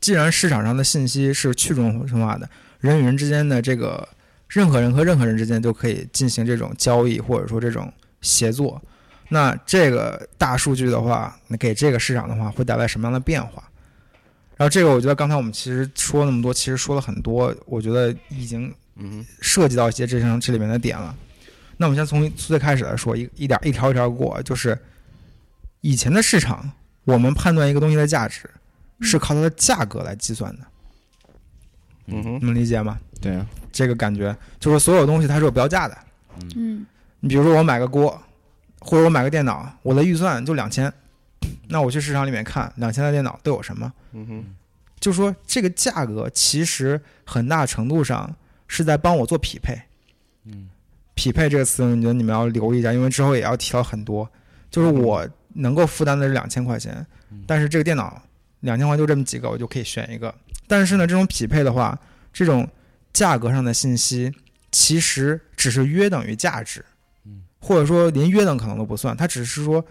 [0.00, 2.48] 既然市场上的信息是去中心化的，
[2.80, 4.08] 人与人之间的这个
[4.48, 8.80] 任何人和任何人之间都可以进行这种交易，或者说这种协作。
[9.28, 13.62] 那这个大数据的话，那给这个市场的话会带来什么样的变化？
[14.62, 21.12] 然后这个我觉得刚才我们其实说那么多，其实说了很多，我觉得已经嗯涉及到一些这上这里面的点了。
[21.78, 24.78] 那我们先从最开始来说，一一点一条一条过，就是
[25.80, 26.70] 以前的市场，
[27.02, 28.48] 我们判断一个东西的价值
[29.00, 30.60] 是靠它的价格来计算的，
[32.06, 33.00] 嗯哼你，们理解吗？
[33.20, 35.98] 对啊，这个感觉就是所有东西它是有标价的。
[36.54, 36.86] 嗯
[37.18, 38.16] 你比如说我买个锅，
[38.78, 40.92] 或者我买个电脑，我的预算就两千，
[41.68, 43.92] 那我去市场里面看两千台电脑都有什么？
[44.12, 44.44] 嗯哼，
[45.00, 48.34] 就说这个价格其实很大程度上
[48.68, 49.80] 是在帮我做匹配。
[50.44, 50.68] 嗯
[51.14, 54.28] 匹配这个词，我觉得你们要留意一下，因为之后也要提到很多。
[54.70, 58.20] 就是我能够负担的是两千块钱嗯，但是这个电脑
[58.60, 60.34] 两千块就这么几个，我就可以选一个。
[60.66, 61.96] 但是呢，这种匹配的话，
[62.32, 62.66] 这种
[63.12, 64.32] 价格上的信息
[64.70, 66.82] 其实只是约等于价值
[67.26, 69.84] 嗯，或者说连约等可能都不算，它只是说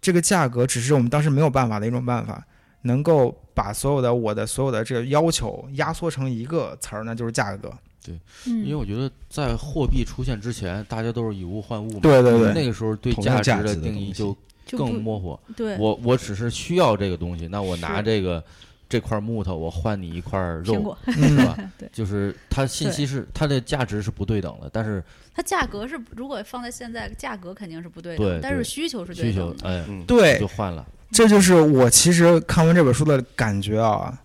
[0.00, 2.44] 这个价格只是我们当时没有办法的一种办法，
[2.82, 7.72] 能够把所有的我的所有的这个要求压缩成一个词儿，那就是价格。
[8.02, 12.00] 对，因为我觉得在货币出现之前，大家都是以物换物嘛。
[12.00, 14.34] 对对对那个时候对价值的定义就
[14.70, 15.38] 更模糊。
[15.54, 18.42] 对我我只是需要这个东西，那我拿这个
[18.90, 21.56] 这块木头，我换你一块肉，是嗯，吧？
[21.78, 29.54] 对就是它信息是它的价值是不对等的，但是它价格是如果放在现在，价格肯定是不对对的，但是需求是对需求。
[29.62, 30.84] 哎嗯，对就，换了。
[31.12, 34.20] 这就是我其实看完这本书的感觉啊。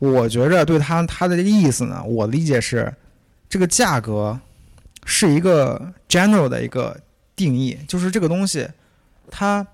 [0.00, 2.92] 我觉着对它它的这个意思呢，我理解是，
[3.48, 4.38] 这个价格
[5.04, 6.96] 是一个 general 的一个
[7.34, 8.68] 定义，就是这个东西，
[9.28, 9.66] 它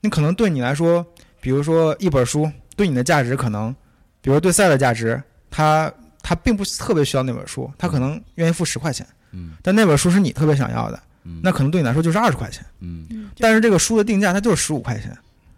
[0.00, 1.06] 你可能对你来说，
[1.40, 3.72] 比如说一本书对你的价值可能，
[4.20, 9.52] 比如对赛的价值，他他并不特别需要那本书，他可能愿意付十块钱，嗯。
[9.62, 12.64] 但那本书是你特别想要的，嗯，那可能对你来说就是二十块钱。
[12.80, 13.06] 嗯。
[13.10, 15.16] 嗯，但是这个书的定价它就是十五块钱，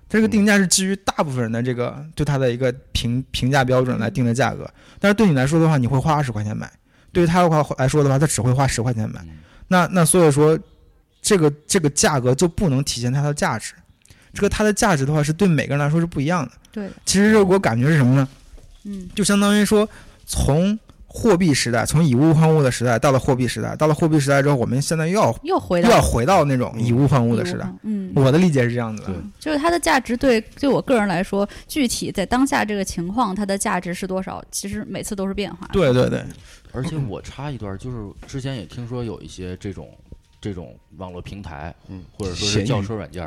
[0.08, 4.68] 这个定价是基于大部分人的这个对它的一个评评价标准来定的价格。
[4.98, 6.66] 但是对你来说的话，你会花二十块钱买；
[7.12, 9.20] 对于他的话来说的话，他只会花十块钱买。
[9.22, 9.38] 嗯。
[9.68, 10.58] 那那所以说，
[11.22, 13.74] 这个这个价格就不能体现它的价值。
[14.32, 16.52] 这个它的价值的话，是对每个人来说是不一样的。
[16.72, 18.28] 对，其实这个我感觉是什么呢？
[18.84, 19.88] 嗯就相当于说，
[20.26, 20.78] 从
[21.12, 27.68] 货币时代，从以物换物的时代到了货币时代，到了货币时代之后，我们现在又要又回到又要回到那种以物换物的时代。
[27.82, 35.66] 嗯，我的理解是这样子的，就是它的价值对对我个人来说，具体在当下这个情况，它的价值是多少，其实每次都是变化。
[35.72, 36.24] 对对对，
[36.70, 37.96] 而且我插一段，就是
[38.28, 39.90] 之前也听说有一些这种
[40.40, 43.26] 这种网络平台，嗯或者说是轿车软件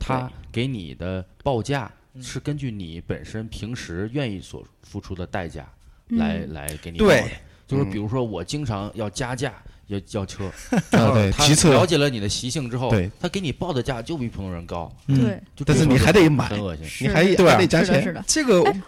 [0.00, 5.68] 它给你的报价嗯是根据你本身平时愿意所付出的代价
[6.08, 7.28] 嗯来来给你报对的。
[7.66, 9.54] 就是嗯比如说我经常要加价
[9.86, 10.46] 要要车，
[10.92, 17.08] 啊，对，他提车了解了你的习性之后，对，他给你报的价就比普通人高，嗯，对，但是你还得买很恶心。
[17.08, 18.24] 你还得加是的，是，的。
[18.26, 18.82] 这个哎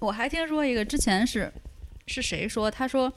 [0.00, 1.52] 我还听说一个，之前是
[2.06, 2.70] 是谁说？
[2.70, 3.12] 他说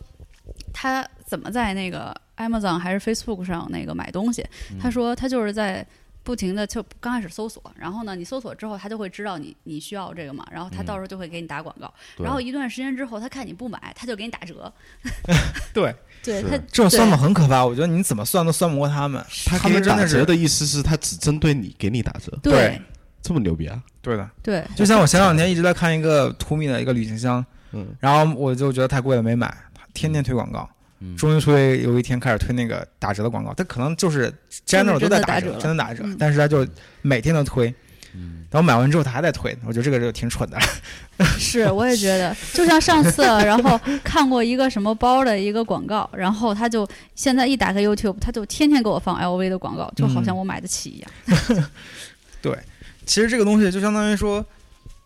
[0.74, 4.42] 他怎么在那个 Amazon 还是 Facebook 上那个买东西？
[4.72, 5.86] 嗯他说他就是在
[6.24, 14.72] 不停的就刚开始搜索，然后呢，你搜索之后，他就会知道你你需要这个嘛，然后他嗯到时候就会给你打广告，对然后一段时间之后，他看你不买，他就给你打折。
[15.74, 19.24] 对对是他这种算法很可怕，我觉得你怎么算都算不过他们。
[19.46, 22.82] 他他给你打折们真的意思是他只针对你，给你打折，对对
[23.22, 23.82] 这么牛逼啊？
[24.02, 29.56] 对的，对就像我前两天一直在看一个图米的一个旅行箱，嗯，然后我就觉得太贵了没买，
[29.94, 30.81] 天天推广告，嗯
[31.18, 34.32] 终于推有一天开始推那个打折的广告，它可能就是
[34.68, 36.06] general 都在打折，真的打折了。
[36.06, 36.68] 真的打折嗯，但是他就
[37.02, 37.74] 每天都推，
[38.14, 38.46] 嗯。
[38.52, 40.60] 然后买完之后他还在推，我觉得这个就挺蠢的。
[41.40, 51.66] 是，我也觉得，就像上次， 然后看过一个什么包的一个广告，然后他就现在一打开 YouTube，他就天天给我放 LV 的广告，就好像我买得起一样。
[52.42, 52.58] 对
[53.06, 54.46] 其实这个东西就相当于说，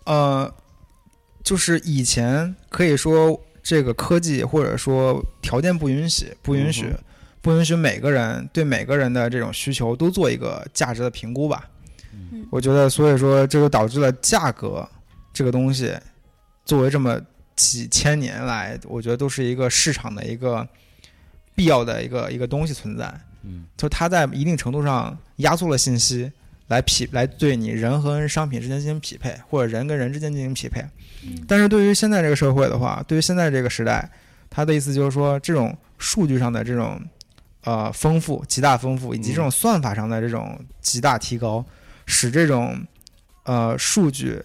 [0.06, 0.52] 呃，
[1.44, 7.04] 就是以前可以说这个科技或者说条件不允许，不允许，嗯
[7.42, 11.68] 不允许每个人对每个人的这种需求都做一个价值的评估吧。
[12.14, 14.88] 嗯我觉得，所以说这就导致了价格
[15.34, 15.98] 这个东西，
[16.64, 17.20] 作为这么
[17.56, 20.68] 几千年来，我觉得都是一个市场的一个
[21.56, 23.12] 必要的一个一个东西存在。
[23.42, 26.32] 嗯就它在一定程度上压缩了信息，
[26.68, 30.84] 来匹来对你人和人商品之间进行匹配，或者人跟人之间进行匹配。
[31.48, 34.10] 但是对于现在这个社会的话，对于现在这个时代，
[34.50, 37.02] 他的意思就是说，这种数据上的这种
[37.64, 41.66] 呃丰富、极大丰富，以及这种算法上的这种极大提高，
[42.06, 42.80] 使这种
[43.44, 44.42] 呃数据，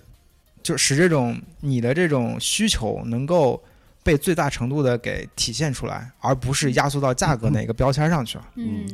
[0.63, 3.63] 就使这种你的这种需求能够
[4.03, 8.45] 被最大程度的给体现出来，而不是压缩到价格那个标签上去了。
[8.57, 8.87] 嗯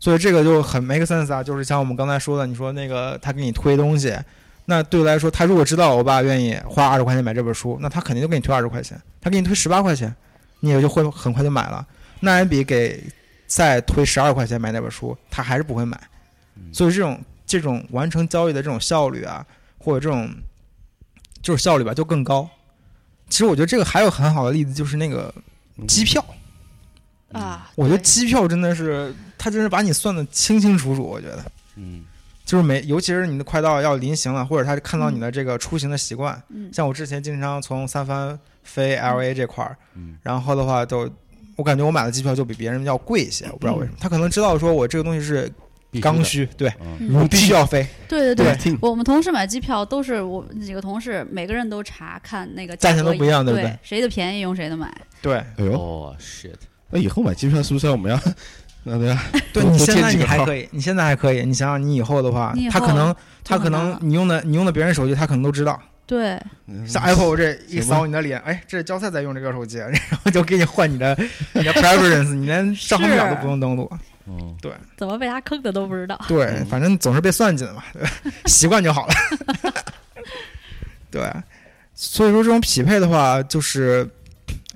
[0.00, 4.16] 所以这个就很 make sense 啊，就是像我们刚才说的，你说那个他给你推东西，
[4.66, 10.14] 那对我来说，他如果知道我爸愿意花二十块钱买这本书，那他肯定就给你推二十块钱，他给你推十八块钱，
[10.60, 11.86] 你也就会很快就买了，
[12.20, 13.02] 那也比给
[13.46, 16.00] 再推十二块钱买那本书，他还是不会买。
[16.56, 19.44] 嗯所以这种这种完成交易的这种效率啊，
[19.78, 20.28] 或者这种
[21.40, 22.48] 就是效率吧，就更高。
[23.28, 25.32] 其实我觉得这个还有很好的例子，就是那个
[25.86, 26.24] 机票。
[27.32, 31.02] 啊，我觉得机票真的是，他真是把你算的清清楚楚。
[31.02, 31.44] 我觉得，
[31.76, 32.04] 嗯。
[32.44, 36.70] 就是每，尤其是你的快到要临行了，或者他看到你的这个出行的习惯，嗯。
[36.72, 40.16] 像我之前经常从三藩飞 L A 这块儿，嗯。
[40.22, 41.10] 然后的话就，
[41.56, 43.98] 我感觉我买的机票就比别人要贵一些，我不知道为什么。
[44.00, 45.52] 他可能知道说我这个东西是
[46.00, 46.72] 刚需，对，
[47.28, 47.86] 必须要飞。
[48.08, 48.56] 对对对。
[48.56, 53.68] 听我们同事买机票都是我们几个同事，每个人都查看那个价钱都不一样对不对？
[53.68, 54.90] 对谁的便宜用谁的买。
[55.20, 56.54] 对，哎呦，哦 shit，
[56.90, 58.20] 那以后买机票是不是要我们要
[58.84, 59.14] 那对
[59.52, 65.80] 对你现在还可以，你现在还可以，你想想你以后的话，他可能他可能你用的你用的别人手机，他可能都知道。
[66.06, 66.40] 对，
[66.86, 69.92] 像 Apple 这一扫你的脸，哎，这是交菜在用这个手机， 然
[70.24, 71.14] 后就给你换你的
[71.52, 73.90] 你的 preference，你连账号密码都不用登录。
[74.30, 74.56] 嗯
[74.96, 76.18] 怎么被他坑的都不知道。
[76.28, 78.10] 对，嗯反正总是被算计的嘛，对吧
[78.46, 79.14] 习惯就好了。
[81.10, 81.30] 对，
[81.94, 84.08] 所以说这种匹配的话，就是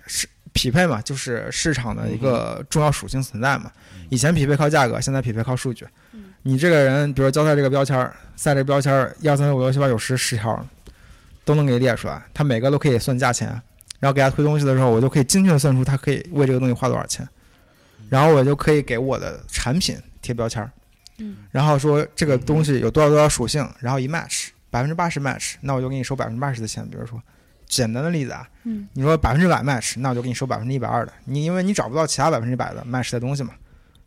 [0.07, 3.71] 是匹配嘛，就是市场的一个重要属性存在嘛。
[4.11, 5.87] 以前匹配靠价格，现在匹配靠数据。
[6.13, 10.67] 嗯你这个人，比如交菜这个标签儿，赛这个标签儿，一二三四五六七八九十十条，
[11.45, 13.49] 都能给列出来，他每个都可以算价钱，
[14.01, 17.25] 然后给他推东西的时候，我就可以精确的算出他可以为这个东西花多少钱，
[18.09, 20.73] 然后我就可以给我的产品贴标签儿，
[21.19, 26.85] 嗯然后说这个东西有多少多少属性，然后一 match 百分之八十 match，那我就给你收百分之八十的钱。
[26.89, 27.23] 比如说
[27.73, 28.87] 简单的例子啊，嗯。
[28.93, 33.55] 你说百分之百 match，那我就给你收百分之一百二的，你因为你找不到其他百分之百的 match 的东西嘛，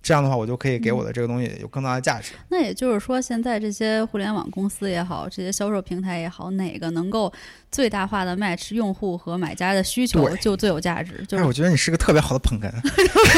[0.04, 2.34] 这样的话我就可以给我的这个东西有更大的价值。
[2.49, 7.34] 那也就是说，现在这些互联网公司也好，这些销售平台也好，哪个能够
[7.72, 12.72] 最大化的 match 用户和买家的需求，就最有价值，就哎，是我觉得你是个特别好的捧哏，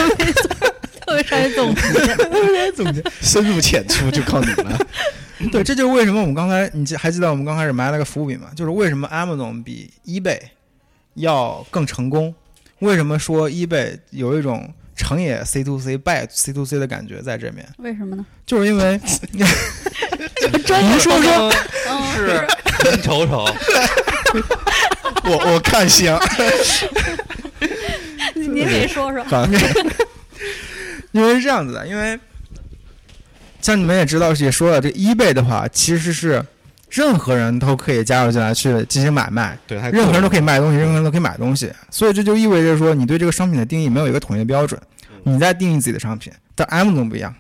[1.08, 1.82] 特别善于总结。
[2.74, 3.02] 总结。
[3.22, 4.78] 深入浅出就靠你了。
[5.52, 8.48] 对，这就是为什么我们刚才你记还记得我们刚开始埋了个伏笔嘛？
[8.56, 10.40] 就是为什么 Amazon 比 eBay
[11.14, 12.34] 要更成功，
[12.80, 17.64] 为什么说 eBay 有一种成也 C to C 败 C to C 的感觉在这面？
[17.78, 18.26] 为什么呢？
[18.48, 19.00] 就是因为
[19.32, 19.46] 您
[21.00, 21.54] 说 说，
[21.88, 22.48] 嗯，是，
[22.90, 23.48] 您瞅瞅，
[25.24, 26.18] 我我看行，
[28.34, 29.24] 您您给说说。
[31.18, 32.20] 好，因为是这样子的，因为
[33.62, 36.44] 像你们也知道，也说了，这 eBay 的话其实是
[36.90, 44.80] 任何人都可以加入进来去进行买卖，对，任何人都可以卖东西，任何人都可以买东西，所以这就意味着说，你对这个商品的定义没有一个统一的标准，
[45.24, 46.32] 你在定义自己的商品。
[46.56, 47.36] 但 Amazon 不一样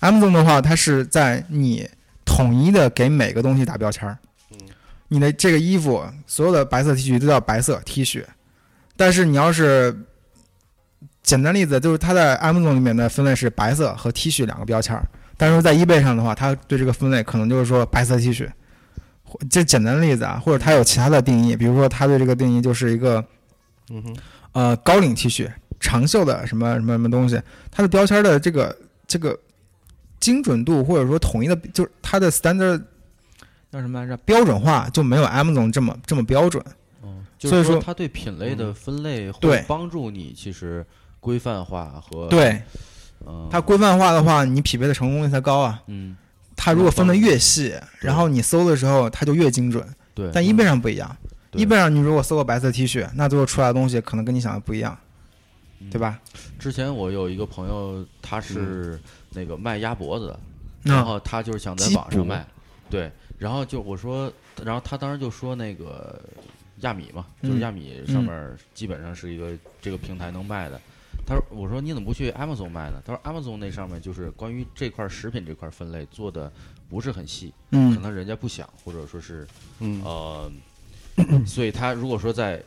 [0.00, 1.88] ，Amazon 的话，它是在你
[2.24, 4.18] 统一的给每个东西打标签儿。
[5.08, 8.22] 你的这个衣服，所有的白色 T 恤都叫白色 T 恤，
[8.96, 9.92] 但是你要是
[11.22, 15.06] 简单例子，就是它在 Amazon 里面的分类是白色和 T 恤两个标签儿，
[15.36, 18.48] 但是在 eBay 上的话，它对这个分类可能就是说白色 T 恤。
[19.22, 23.24] 或这简单的例子啊，或者它有其他的定义，比如说它对这个定义就是一个
[23.88, 24.16] 嗯哼，
[24.50, 25.48] 呃高领 T 恤、
[25.78, 27.40] 长袖的什么什么什么东西，
[27.70, 29.38] 它的标签的这个这个
[30.18, 32.82] 精准度或者说统一的，就是它的 standard
[33.70, 34.16] 叫什么来着？
[34.24, 36.60] 标准化就没有 Amazon 这么这么标准。
[37.04, 40.84] 嗯，所以说它对品类的分类会帮助你其实
[41.20, 42.60] 规范化和，对。
[43.26, 45.82] 嗯，它规范化的话，你匹配的成功率才高啊。
[45.88, 46.16] 嗯，
[46.56, 49.86] 它如果分的越细，然后你搜的时候它就越精准。
[50.14, 51.14] 对，但 eBay 上不一样。
[51.50, 54.98] 对，eBay 上你如果搜个白色 T 恤，那最后出来的东西可能跟你想的不一样，
[55.90, 56.18] 对吧？
[56.58, 58.98] 之前我有一个朋友，他是
[59.34, 60.40] 那个卖鸭脖子的，
[60.84, 62.46] 然嗯，后他就是想在网上卖，
[62.88, 64.32] 对，然后就我说，
[64.64, 66.18] 然后他当时就说那个
[66.78, 67.60] 亚米嘛，就是嗯。
[67.60, 69.52] 亚米上面基本上是一个
[69.82, 70.80] 这个平台能卖的。
[71.30, 76.52] 他说：“我说你怎么不去 Amazon 卖呢？”他说：“Amazon 那上面就是关于这块食品这块分类做的
[76.88, 79.46] 不是很细，嗯可嗯能人家不想，或者说是
[79.78, 80.50] 嗯，呃，
[81.46, 82.60] 所以他如果说在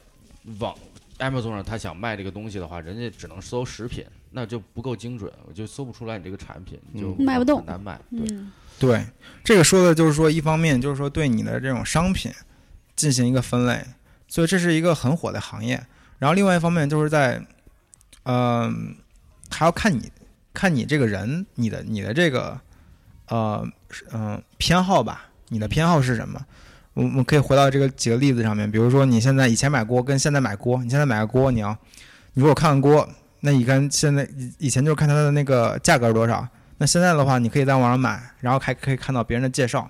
[0.59, 0.74] 网
[1.20, 7.99] Amazon 上他想卖这个东西的话，人家只能搜食品，那就不够精准，我就搜不出来你这个产品，就嗯卖不动很难卖。
[8.11, 8.49] 对，嗯，
[8.80, 9.05] 对，
[9.43, 12.32] 这个说的就是说，一方面就是说对你的这种商品
[12.95, 13.86] 进行一个分类，
[14.30, 15.86] 所以这是一个很火的行业。
[16.20, 17.45] 然后另外一方面就是在，
[18.24, 18.95] 嗯、
[19.49, 20.11] 还要看你
[20.53, 22.59] 看你这个人，你的你的这个，
[23.28, 23.67] 呃，
[24.11, 26.39] 嗯、偏好吧，你的偏好是什么？
[26.93, 31.76] 我我们可以回到这个几个例子上面，比如说你现在以前买锅跟现在买锅，你现在买个锅，你要
[32.34, 33.09] 你如果看锅，
[33.39, 36.47] 那你看现在以以前就是看它的那个价格是多少，
[36.78, 39.89] 那现在的话，你可以在网上买，然后还可以看到别人的介绍。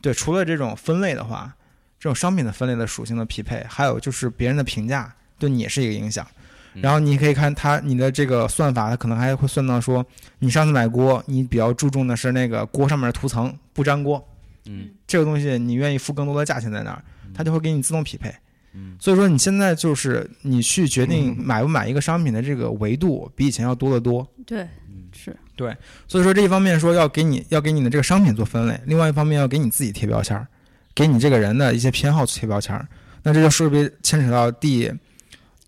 [0.00, 1.54] 对，除了这种分类的话，
[2.00, 6.26] 这种商品的分类的属性的匹配，还有就是别人的评价对你也是一个影响。
[6.74, 6.82] 嗯。
[6.82, 10.04] 然后你可以看它你的这个算法，它可能还会算到说，
[10.38, 14.22] 你上次买锅，你比较注重的是那个锅上面的涂层不粘锅，
[14.66, 14.90] 嗯。
[15.06, 17.02] 这个东西你愿意付更多的价钱在那儿，
[17.34, 18.34] 它就会给你自动匹配。
[18.74, 18.96] 嗯。
[18.98, 24.26] 所以说你现在就是你去决定买不买一个商品的这个维度，比以前要多得多。
[24.46, 24.66] 对，
[25.12, 25.76] 是，对，
[26.08, 30.46] 所以说这一方面说要给你要给你的这个商品做分类，另外一方面要给你自己贴标签儿，
[30.94, 32.88] 给你这个人的一些偏好贴标签儿。
[33.22, 34.90] 那这就顺便牵扯到第，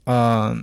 [0.05, 0.57] 呃，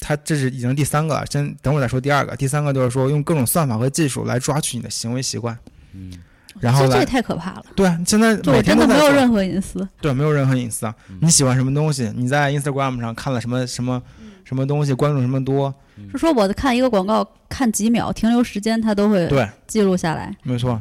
[0.00, 2.36] 它这是已经第三个了，先等会儿再说第二个。
[2.36, 5.58] 第三个就是说用各种算法和技术来抓取你的行为习惯，
[5.92, 6.12] 嗯
[6.60, 9.88] 然后来这这太可怕了，对啊，现在就我每天都在做真的没有任何隐私。
[10.00, 10.94] 对，没有任何隐私啊。
[11.08, 12.12] 嗯你喜欢什么东西？
[12.16, 14.02] 你在 Instagram 上看了什么什么
[14.44, 15.72] 什么东西，关注什么多？
[16.12, 20.34] 是说我看一个广告看几秒，停留时间它都会对，记录下来。
[20.42, 20.80] 没错。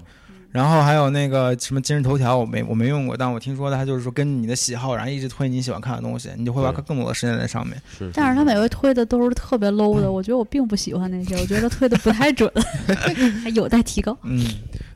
[0.57, 7.79] 然后还有那个什么今日头条，我没我没用过，但我听说它就是说根据你的喜好，然后一直推你喜欢看的东西，你就会花更多的时间在上面。
[7.95, 12.51] 是，但是他每回推的都是特别 low 的， 我觉得我并不喜欢那些，我觉得推的不太准，
[13.43, 14.17] 还 有待提高。
[14.23, 14.43] 嗯，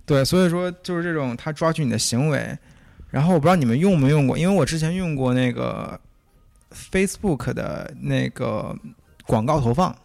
[0.03, 2.57] 对，所以说就是这种它抓取你的行为。
[3.12, 5.99] 然后我不知道你们用没用过，因为我之前用过那个
[6.91, 8.76] Facebook 的那个
[9.28, 9.95] 广告投放，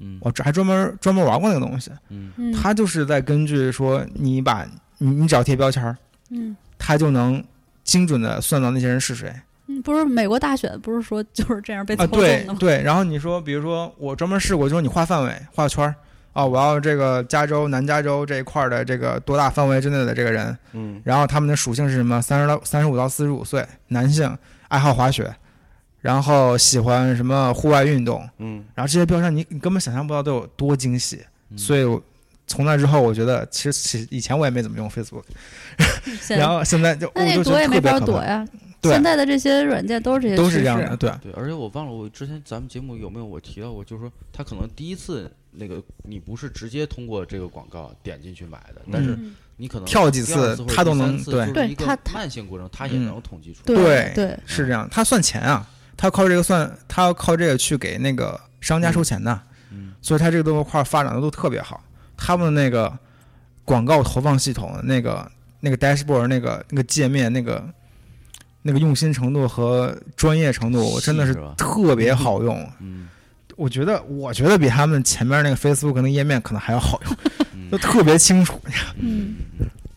[0.00, 1.90] 嗯我这还专门专门玩过那个东西。
[2.08, 4.66] 嗯嗯，它就是在根据说你把
[4.98, 5.96] 你你只要贴标签儿，
[6.30, 7.42] 嗯它就能
[7.84, 9.32] 精准的算到那些人是谁
[9.66, 11.98] 嗯，不是美国大选不是说就是这样被啊。
[11.98, 12.56] 操纵的吗？
[12.58, 15.94] 对对，然后你说，比如说我专门试过，就是你画范围画圈儿
[16.32, 22.20] 啊，我要这个加州南加州这一块儿的这个多大范围之内的这个人，嗯然后他们的属性是什么？
[22.22, 24.36] 三十到三十五到四十五岁，男性，
[24.68, 25.32] 爱好滑雪，
[26.00, 28.64] 然后喜欢什么户外运动，嗯。
[28.74, 31.24] 然后这些标签你你根本想象不到都有多惊喜。
[31.50, 31.58] 嗯。
[31.58, 32.02] 所以我
[32.46, 35.22] 从那之后，我觉得其实其实以前我也没怎么用 Facebook，
[36.30, 38.46] 然后现在就那躲也没法躲呀。
[38.80, 38.92] 对。
[38.92, 41.12] 现在的这些软件都是这些都是这样的，对。
[41.22, 51.86] 对，而且我忘了我之前咱们节目有没有我提到过，就是说他可能第一次那个你不是直接通过这个广告点进去买的，但是嗯你可能跳几次他都能对一个对。
[51.86, 53.64] 他他慢性过程，他也嗯能统计出来。
[53.66, 54.12] 对。
[54.14, 54.26] 对。
[54.28, 55.68] 对，是这样，他算钱啊，
[56.00, 59.38] 他靠这个算，他要靠这个去给那个商家收钱的，
[59.70, 59.92] 嗯。
[60.00, 61.78] 所以他这个块发展的都特别好。
[62.16, 62.90] 他们的那个
[63.66, 65.30] 广告投放系统，那个
[65.60, 67.62] 那个 dashboard 那个那个界面，那个
[68.62, 72.66] 那个用心程度和专业程度，真的是特别好用。
[72.78, 73.06] 嗯。
[73.56, 77.14] 我觉得，我觉得比他们前面那个 Facebook 那个页面可能还要好用，
[77.52, 77.68] 嗯。
[77.70, 78.58] 就特别清楚。
[78.96, 79.36] 嗯。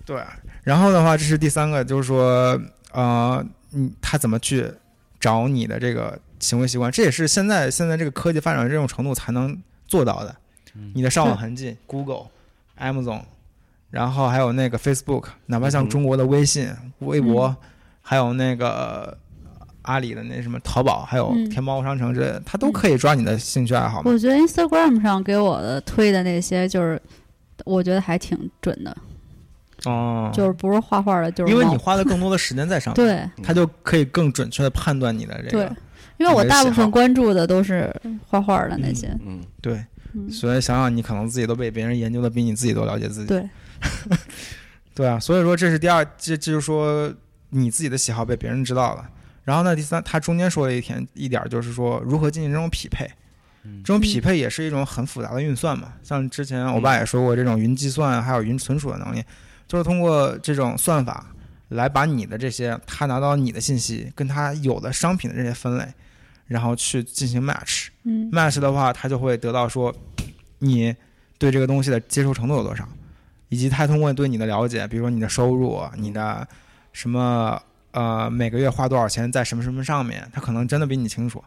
[0.05, 0.21] 对，
[0.63, 2.59] 然后的话，这是第三个，就是说，
[2.91, 3.41] 呃，
[3.71, 4.69] 嗯，他怎么去
[5.23, 9.57] 找你的这个行为习惯，这也是现在现在这个科技发展这种程度才能
[9.87, 10.35] 做到的。
[10.75, 10.91] 嗯。
[10.93, 12.25] 你的上网 痕迹，Google、
[12.77, 13.21] Amazon，
[13.89, 16.69] 然后还有那个 Facebook，哪怕像中国的微信、
[16.99, 17.55] 微博，嗯。
[18.01, 19.17] 还有那个
[19.83, 21.49] 阿里的那什么淘宝，还有嗯。
[21.49, 24.01] 天猫商城之类的，它都可以抓你的兴趣爱好。
[24.03, 27.01] 我觉得 Instagram 上给我的推的那些，就是
[27.63, 28.93] 我觉得还挺准的，
[29.85, 35.75] 哦，就是不是画画的，就是因为你花的更多的时间在上 面，对他就可以更准确的判断你的这个对个，
[36.17, 37.93] 因为我大部分关注的都是
[38.27, 39.83] 画画的那些，嗯，对。
[40.15, 43.25] 嗯，所以想想，你可能自己都被别人研究的比你自己都了解自己。
[43.25, 43.49] 对，
[44.93, 47.11] 对啊，所以说这是第二，这这就是说
[47.49, 49.09] 你自己的喜好被别人知道了。
[49.43, 53.09] 然后呢，第三，他中间说了一点一点，就是说如何进行这种匹配。
[53.63, 55.93] 嗯这种匹配也是一种很复杂的运算嘛。
[56.03, 59.23] 像之前我爸也说过，这种云计算还有云存储的能力，
[59.67, 61.25] 就是通过这种算法
[61.69, 65.85] 来把你的这些他拿到你的信息跟他有的商品的这些分类，
[66.45, 67.87] 然后去进行 match。
[68.03, 69.93] 嗯 match 的话，他就会得到说
[70.59, 70.95] 你
[71.37, 72.87] 对这个东西的接受程度有多少，
[73.49, 76.47] 以及他通过对你的了解，比如说你的收入、你的
[76.91, 77.61] 什么
[77.91, 81.43] 呃每个月花多少钱在什么什么上面，他可能真的比你清楚，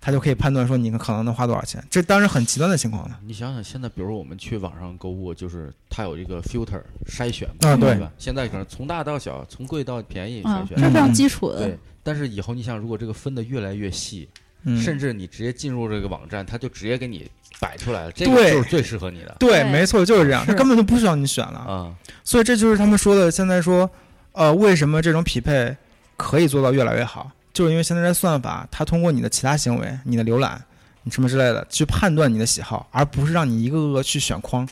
[0.00, 1.84] 他就可以判断说你可能能花多少钱。
[1.90, 3.20] 这当然很极端的情况了。
[3.24, 8.10] 你想想，现在比如我们去网上购物，就是它有一个 filter 筛选啊对吧？
[8.18, 10.76] 现在可能从大到小，从贵到便宜啊筛，选。
[10.78, 14.28] 这是非常基础的对，，但是以后你想，如果这个分的越来越细，
[14.64, 17.30] 嗯，甚至你直接进入这个网站，它就直接给你
[17.60, 21.58] 摆出来了，这个就是最适合你的对，对没错，就是这样， 他根本就不需要你选了。
[21.58, 21.94] 啊。
[22.24, 23.90] 所以这就是他们说的，现在说，
[24.32, 25.76] 呃，为什么这种匹配
[26.16, 30.62] 可以做到越来越好，就是因为现在这算法，它通过你的其他行为、你的浏览、
[31.02, 34.68] 你什么之类的，去判断你的喜好，而不是让你一个个去选框。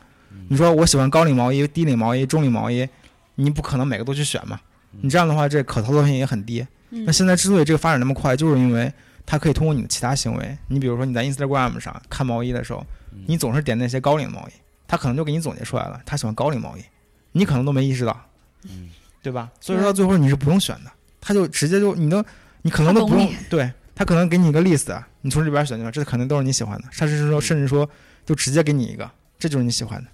[0.49, 2.89] 你说我喜欢高领毛衣、低领毛衣、中领毛衣，
[3.35, 4.61] 你不可能每个都去选嘛？
[5.01, 6.67] 你这样的话，这可操作性也很低。
[6.91, 8.91] 嗯那现在之所以这个发展那么快，就是因为
[9.27, 14.53] 它可以通过你的其他行为，你比如说你在 Instagram 上看毛衣的时候，嗯你总是点那些高领毛衣，
[14.87, 16.83] 它可能就给你总结出来了，他喜欢高领毛衣，
[17.33, 18.19] 你可能都没意识到，
[18.65, 18.89] 嗯
[19.23, 19.51] 对吧？
[19.61, 22.25] 所以说到最后你是不用选的，他就直接就你都
[22.69, 27.89] 你可能都不用他对他可能给你一个 list，你从这里边选去，这肯定都是你喜欢的，甚至说甚至说
[28.27, 30.11] 就直接给你一个，这就是你喜欢的，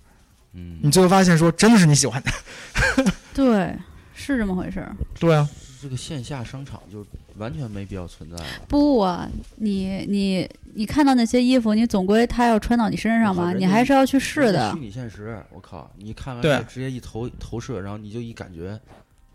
[0.53, 3.77] 嗯你最后发现说真的是你喜欢的， 对，
[4.15, 4.95] 是这么回事儿。
[5.19, 5.49] 对啊，
[5.83, 7.05] 这个线下商场就
[7.39, 8.45] 完全没必要存在了。
[8.69, 14.79] 不啊，你你你看到那些衣服，你总归它要穿到你身上吧，你还是要去试的虚。
[14.79, 15.91] 拟现实，我靠！
[15.99, 18.81] 你看完对直接一投投射，然后你就一感觉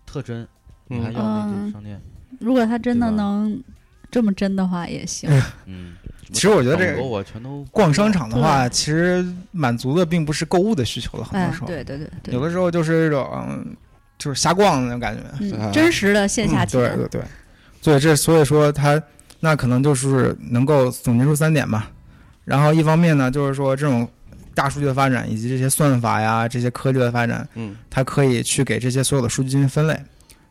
[0.08, 0.48] 特真，
[0.88, 2.02] 你还嗯要那嗯个商店？
[2.40, 3.62] 如果他真的能
[4.12, 5.30] 这么真的话，也行。
[5.66, 5.94] 嗯，
[6.32, 13.76] 其实我觉得这个网购啊全都逛商场的话，其实满足的并不是购物的需求了，很哎多时，候，对对对对，有的时候就是一种嗯
[14.18, 16.96] 就是瞎逛的那种感觉，嗯，真实的线下嗯体验。
[16.98, 17.22] 对对对，
[17.82, 19.02] 所以这所以说他
[19.40, 21.92] 那可能就是能够总结出三点吧。
[22.46, 24.08] 然后一方面呢，就是说这种
[24.56, 29.98] 大数据的发展以及这些算法呀、这些科技的发展，嗯，它可以去给这些所有的数据进行分类，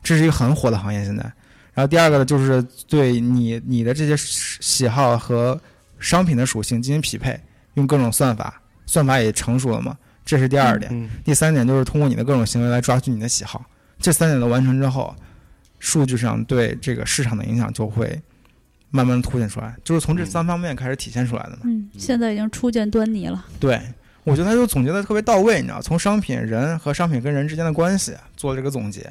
[0.03, 1.31] 这是一个很火的行业现在。
[1.79, 5.57] 然后第二个呢，就是对你你的这些喜好和
[6.01, 7.39] 商品的属性进行匹配，
[7.75, 10.91] 用各种算法，算法也成熟了嘛，这是第二点。
[10.93, 13.65] 嗯第三点就是通过你的各种行为来抓取你的喜好，
[14.01, 15.15] 这三点都完成之后，
[15.79, 18.21] 数据上对这个市场的影响就会
[18.91, 21.59] 慢慢的凸显出来，就是从这三方面开始体现出来的嘛。
[21.63, 23.47] 嗯，现在已经初见端倪了。
[23.61, 23.81] 对，
[24.25, 29.09] 我觉得他就总结的特别到位，你知道，从商品、人和商品跟人之间的关系做了这个总结，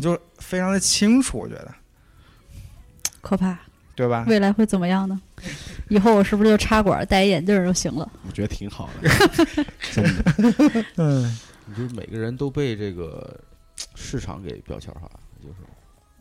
[0.00, 1.72] 就非常的清楚，我觉得，
[3.20, 3.58] 可怕，
[3.94, 4.24] 对吧？
[4.28, 5.20] 未来会怎么样呢？
[5.88, 8.10] 以后我是不是就插管戴一眼镜就行了？
[8.26, 9.10] 我觉得挺好的，
[9.92, 10.84] 真的。
[10.96, 13.38] 嗯，你就是每个人都被这个
[13.94, 15.10] 市场给标签化，
[15.42, 15.54] 就是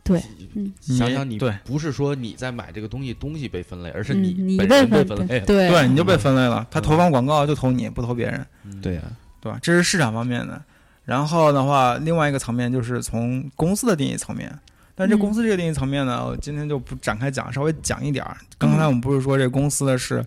[0.04, 0.24] 对，
[0.56, 5.46] 嗯想想你对不是说你在买这个东西，东西被分类，而是嗯，你你被分分类了。
[5.46, 8.46] 对对，你就被分类了，他嗯投放广告就投你，不投别人。
[8.64, 9.02] 嗯对呀，
[9.40, 9.60] 对吧？
[9.62, 10.60] 这是市场方面的。
[11.06, 14.52] 然后的话，另外一个层面就是从公司的定义层面。
[15.00, 18.36] 但这嗯公司这个定义层面呢，我今天就不展开讲，稍微讲一点儿。
[18.58, 20.22] 刚才我们不是说这公司的是，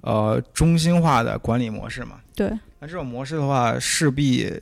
[0.00, 2.18] 呃，中心化的管理模式嘛？
[2.34, 2.50] 对，
[2.80, 4.52] 那这种模式的话，势必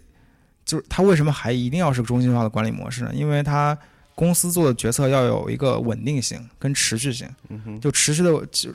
[0.66, 3.10] 就是它为什么还一定要是个中心化的管理模式呢？
[3.14, 3.76] 因为它
[4.14, 8.70] 公司做的决策要有一个稳定性跟持续性，嗯哼，就持续的就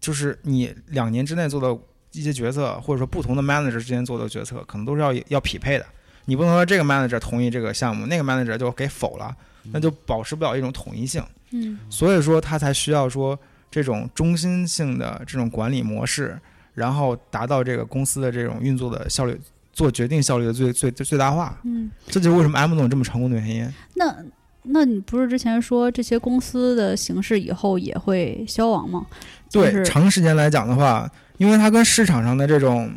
[0.00, 1.76] 就是你两年之内做的
[2.12, 5.86] 一些决策，或者说不同的 manager 之间做的决策，可能都是要要匹配的。
[6.26, 9.36] 你不能说这个 manager 同意这个项目，那个 manager 就给否了，
[9.72, 11.22] 那就保持不了一种统一性。
[11.52, 13.38] 嗯所以说它才需要说
[13.70, 16.38] 这种中心性的这种管理模式，
[16.74, 19.38] 然后达到这个公司的这种运作的效率，
[19.72, 21.58] 做决定效率的最最最最大化。
[21.64, 23.72] 嗯，这就是为什么 Amazon 这么成功的原因。
[23.94, 24.16] 那
[24.62, 29.06] 那你不是之前说这些公司的形式以后也会消亡吗？
[29.50, 32.94] 对，就是长时间来讲的话，因为它跟市场上的这种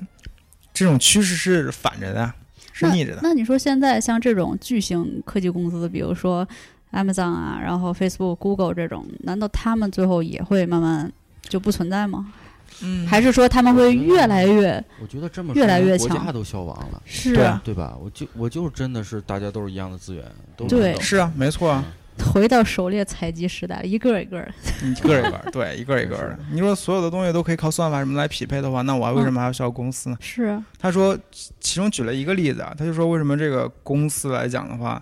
[0.74, 2.32] 这种趋势是反着的，
[2.74, 3.22] 是逆着的。
[3.24, 6.46] 那你说现在像这种巨型科技公司，比如说
[6.92, 11.10] Amazon 啊，然后 Facebook、Google 这种，难道他们最后也会慢慢
[11.44, 12.34] 就不存在吗？
[12.82, 17.62] 嗯还是说他们会越来越我觉得这么越来越强国家都消亡了，是啊？
[17.64, 17.96] 对吧？
[18.02, 20.26] 我就我就是真的是大家都是一样的资源，
[20.58, 21.86] 都对是啊，没错啊，
[22.20, 24.54] 回到狩猎采集时代，一个一个的。
[24.84, 26.40] 一个一个儿，对，一个一个的。
[26.52, 30.18] 你说所有的东西都可以靠算法什么来匹配的话，那我还为什么还要需要公司呢？
[30.20, 31.18] 是啊，他说，
[31.60, 35.02] 其中举了一个例子啊，他就说为什么这个公司来讲的话，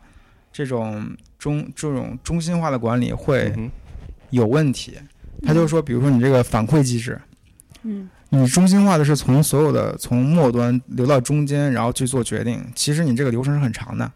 [0.52, 3.54] 这种中这种中心化的管理会
[4.30, 4.98] 有问题。
[5.44, 7.20] 他就说，比如说你这个反馈机制，
[7.84, 12.64] 嗯你中心化的是从所有的从末端流到中间，然后去做决定。
[12.74, 14.10] 其实你这个流程是很长的，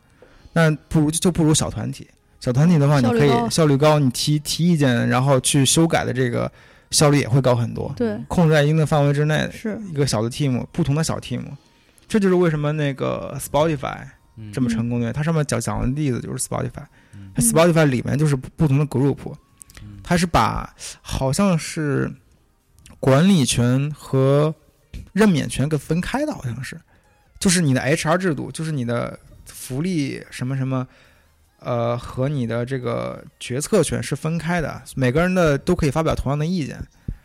[0.54, 2.08] 那不如就不如小团体。
[2.46, 6.52] 小团体的话，你可以效率高率高，你提提意见，然后去修改的这个
[6.92, 7.92] 效率也会高很多。
[7.98, 9.82] 对，控制在一定的范围之内，是。
[9.90, 11.42] 一个小的 team，不同的小 team，
[12.08, 13.98] 这就是为什么那个 Spotify
[14.38, 14.54] 嗯。
[14.54, 15.12] 这么成功的。
[15.12, 16.86] 它上面讲讲的例子就是 Spotify，
[17.16, 17.32] 嗯。
[17.34, 19.34] 它 Spotify 里面就是不不同的 group，
[19.82, 19.98] 嗯。
[20.04, 20.72] 它是把
[21.02, 22.14] 好像是
[23.00, 24.54] 管理权和
[25.14, 26.80] 任免权给分开的，好像是，
[27.40, 30.88] 就是你的 HR 制度，就是你的福利什么什么。
[31.60, 36.78] 呃，和你的这个决策权是分开的，每个人的都可以发表同样的意见，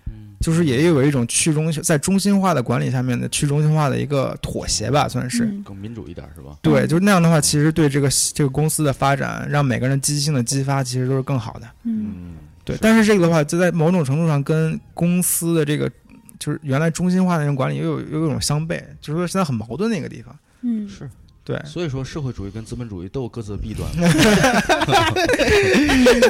[0.07, 5.45] 嗯就是也有一种去中心，在中心化的管理下面的去中心化的一个妥协吧，算是。
[5.45, 6.57] 嗯更民主一点是吧？
[6.63, 11.67] 对，嗯就是那样的话，其实对这个这个公司的发展，让每个人积极性的激发，其实都是更好的。
[11.83, 15.91] 嗯嗯，对，但是这个的话，就在某种程度上跟公司的这个
[16.39, 20.35] 就是原来中心化的那种管理又有又有一种相悖，就是说现在很矛盾的一个地方。
[20.63, 21.09] 嗯，是，
[21.43, 23.89] 对，所以说社会主义跟资本主义都有各自的弊端。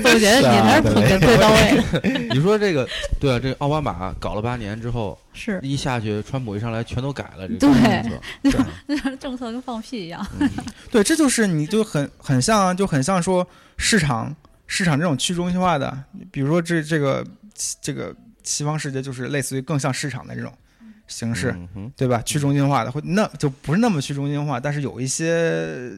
[0.02, 2.88] 我觉得你那儿捧的最到位， 你说这个，
[3.18, 7.80] 对啊，这个奥巴马搞了八年之后，是一下去，川普一上来全都改了这政策。
[9.18, 10.24] 政策跟放屁一样。
[10.38, 10.48] 嗯
[10.90, 13.46] 对，这就是你就很很像，就很像说
[13.76, 14.34] 市场
[14.66, 17.26] 市场这种去中心化的，比如说这这个
[17.82, 20.52] 这个西方世界就是类似于更像市场的这种
[21.10, 22.22] 形式，嗯，对吧？
[22.24, 25.90] 去中心化的，会那就不是那么去中心化，但是有一些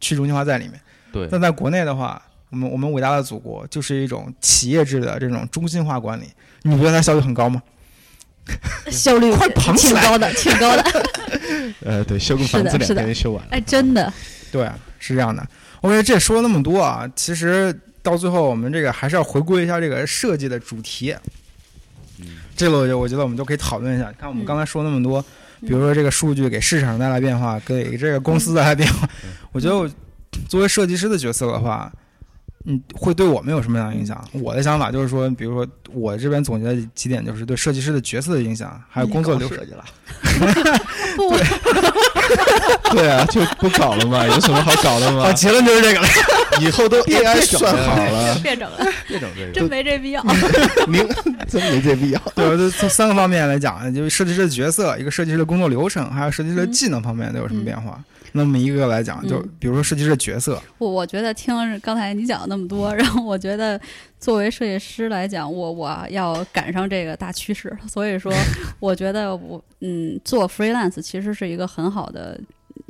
[0.00, 0.80] 去中心化在里面。
[1.12, 6.24] 对，但在国内的话，我们我们伟大的祖国就是一种企业制的这种中心化管理，
[6.62, 7.62] 你不觉得它效率很高吗？
[8.90, 11.06] 效率快捧起来挺高的，挺高的。
[11.84, 13.50] 呃，对，修个房子两天就修完了。
[13.50, 14.12] 哎，真的，
[14.50, 15.46] 对，是这样的。
[15.82, 21.14] OK，这说了那么多啊，其实到最后我们这个还是要回归一下这个设计的主题。
[22.56, 24.10] 嗯这个我觉我觉得我们就可以讨论一下。
[24.18, 24.46] 看我们嗯。
[24.46, 25.22] 刚才说那么多，
[25.60, 29.08] 比如说这个数据给市场带来变化，给这个公司带来变化，
[29.52, 29.88] 我觉得我
[30.48, 31.92] 作为设计师的角色的话，
[32.64, 34.22] 嗯，会对我们有什么样的影响？
[34.32, 39.58] 我的想法就是说，比如说我这边总结的几点，就是对设计师的角色的影响，还有工作流程。
[39.66, 39.84] 计了，
[41.16, 41.36] 不，
[42.92, 45.24] 对啊，就不搞了嘛，有什么好搞的吗？
[45.24, 45.32] 啊？
[45.32, 46.08] 结论就是这个了。
[46.60, 49.52] 以后都别 AI 算好了，别整了，别整这个。
[49.52, 50.22] 真没这必要。
[50.88, 51.06] 您
[51.48, 52.22] 真没这必要。
[52.34, 58.00] 对，我就从三个方面来讲，就是设计师的角色，一个设计师的工作流程，还有设计师的技能方面都有什么变化。
[58.32, 59.48] 那么一个个来讲，就嗯。
[59.58, 63.80] 比如说设计师的角色，我我觉得听刚才你讲了那么多， 然后我觉得
[64.18, 68.32] 作为设计师来讲，我我要赶上这个大趋势，所以说
[68.80, 72.38] 我觉得我嗯做 freelance 其实是一个很好的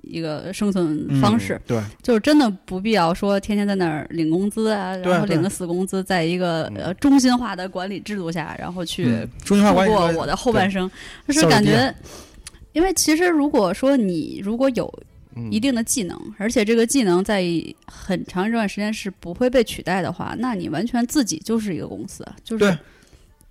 [0.03, 10.91] 一个生存方式，对，就是真的不必要说天天在那儿领工资啊，然后领个死工资，在一个嗯呃中心化的管理制度下，然后去度过我的后半生，
[11.26, 11.95] 就是感觉。
[12.72, 15.07] 因为其实，如果说你如果有嗯
[15.51, 17.45] 一定的技能，而且这个技能在
[17.87, 22.76] 很长一段时间是不会被取代的话，那你完全自己就是一个公司，就是对。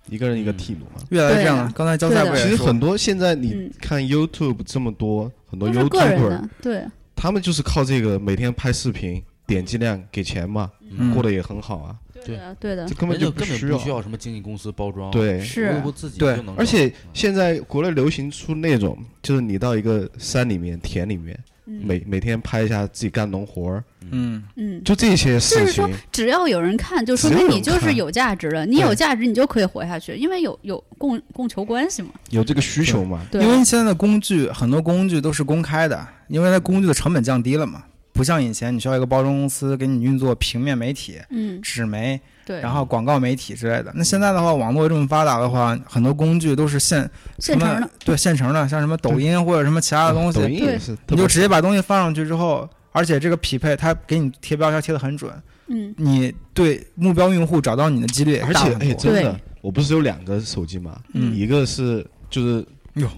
[0.08, 1.02] 一个人一个嗯 team 嘛。
[1.10, 1.72] 越来越这样了啊。
[1.74, 2.30] 刚才交赛对的。
[2.30, 2.50] 不也说。
[2.50, 3.70] 其实很多现在你嗯。
[3.80, 6.84] 看 YouTube 这么多，很多 YouTuber，对，
[7.16, 11.12] 他们就是靠这个每天拍视频，点击量给钱嘛，嗯。
[11.12, 11.96] 过得也很好啊。
[12.24, 12.76] 对的，对。
[12.76, 12.86] 的。
[12.86, 15.74] 这，根本就根本需不需要什么经纪公司包装，对，是。
[16.16, 16.36] 对。
[16.36, 16.54] 就能搞。
[16.56, 25.60] 而且现在国内流行出那种，就是你到一个山里面、田里面，嗯每每天拍一下自己干农活儿，嗯，嗯，就这些事情。
[25.60, 25.96] 就是说情。
[26.12, 32.10] 只要有人看，就说明你就是有价值的，你有价值，你就可以活下去，因为有有供供求关系嘛。
[32.30, 33.20] 有这个需求嘛？
[33.30, 37.82] 对，因为现在的工具很多工具都是公开的，因为它工具的成本降低了嘛，
[38.16, 43.92] 不像以前你需要一个包装公司给你运作平面媒体、嗯，纸媒，对，然后广告媒体之类的。
[43.94, 46.98] 那现在的话，网络这么发达的话，很多工具都是现
[47.38, 55.30] 什么现成的，对现成的，像什么抖音或者什么其他的东西，抖音也是，你就直接把东西放上去之后，而且这个匹配它给你贴标签贴的很准，
[55.68, 58.94] 嗯，你对目标用户找到你的几率也而且哎。
[58.94, 62.66] 真的对，我不是有两个手机嘛，嗯一个是就是哟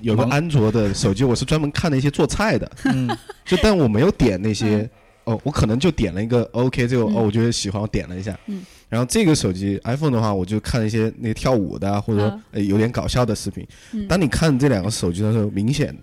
[0.03, 3.09] 有个安卓的手机，我是专门看那些做菜的，嗯。
[3.45, 4.89] 就但我没有点那些，
[5.25, 7.15] 哦，我可能就点了一个 OK，这个嗯。
[7.17, 12.41] 哦，我觉得喜欢，我点了一下，嗯，然后这个手机 iPhone 的话，我就看一些那跳舞的啊，或者说啊。
[12.53, 13.67] 呃有点搞笑的视频。
[13.93, 14.07] 嗯。
[14.07, 15.97] 当你看这两个手机的时候，明显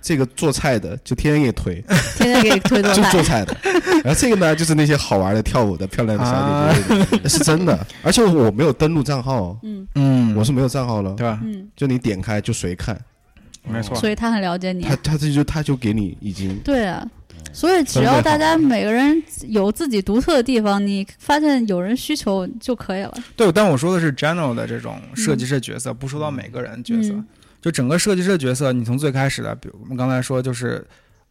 [0.00, 1.82] 这个做菜的就天天给推，
[2.16, 3.56] 天天给你推做 就做菜，的，
[4.04, 9.42] 然后这个呢就是那些好玩的跳舞的漂亮的小姐姐，是真的，而且我没有登录账号。
[9.42, 9.86] 哦，嗯。
[9.94, 11.40] 嗯，我是没有账号了，对吧？
[11.42, 13.00] 嗯，就你点开就谁看，
[13.64, 13.96] 没错。
[13.96, 14.96] 所以他很了解你他。
[14.96, 17.06] 他这就他就给你已经对啊，
[17.52, 23.14] 所以只要大家每个人有自己独特的地方，你发现有人需求就可以了。
[23.36, 27.12] 对，但我说的是 general 的这种设计师角色，不说到每个人角色。
[27.12, 27.26] 嗯
[27.62, 30.84] 就整个设计师角色，你从最开始的，比如我们刚才说，就是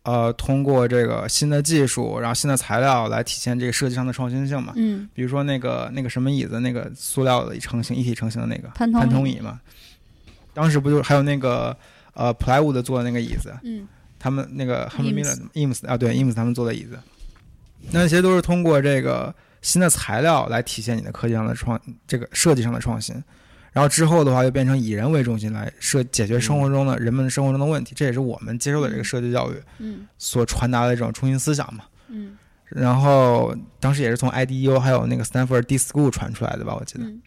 [0.04, 4.72] 呃，通过这个新的技术，然后新的材料来体现这个设计上的创新性嘛。
[4.78, 9.60] 嗯比如说那个那个什么椅子，那个塑料的成型一体成型的那个潘通椅嘛，
[10.54, 11.76] 当时不就还有那个
[12.14, 13.88] 呃 plywood 做的那个椅子，嗯
[14.20, 16.99] 他们那个他们 Eames Eames 啊，对 Eames 他们做的椅子，
[17.91, 23.16] 那些都是通过这个新的材料来体现你的科技上的创，这个设计上的创新。
[23.74, 31.86] 然后之后的话，又变成以人为中心来设解决生活中的、人们生活中的问题，这也是我们接受的这个设计教育嗯所传达的这种中心思想嘛。
[32.09, 37.05] 嗯然后当时也是从 IDEO 还有那个 Stanford D School 传出来的吧，我记得。
[37.05, 37.22] 嗯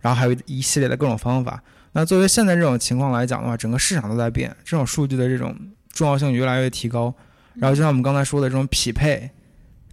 [0.00, 1.62] 然后还有一系列的各种方法。
[1.92, 5.56] 那作为现在这种情况来讲的话，整个市场都在变，这种数据的这种
[5.92, 7.14] 重要性越来越提高。
[7.54, 9.30] 然后就像我们刚才说的这种匹配，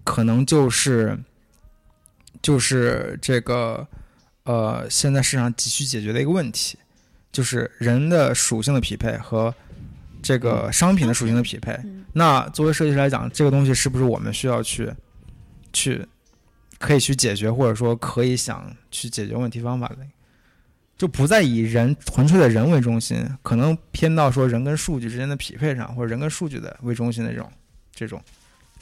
[0.03, 1.17] 可能就是
[2.41, 3.87] 就是这个
[4.43, 6.77] 呃，现在市场急需解决的一个问题，
[7.31, 9.53] 就是人的属性的匹配和
[10.21, 11.71] 这个商品的属性的匹配。
[11.83, 14.91] 嗯那作为设计师来讲，这个东西是不是我们需要去
[15.71, 16.03] 去
[16.79, 19.97] 可以去解决，或者说可以想去解决问题方法的？
[20.97, 27.51] 就不再以人纯粹的人为中心，可能偏到说人跟数据之间的匹配上，或者人跟数据的为中心的这种
[27.93, 28.21] 这种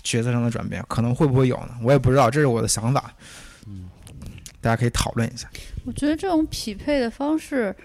[0.01, 1.75] 角色上的转变，可能会不会有呢？
[1.83, 3.13] 我也不知道，这是我的想法。
[3.67, 3.89] 嗯，
[4.61, 5.49] 大家可以讨论一下。
[5.85, 7.75] 我觉得这种匹配的方式，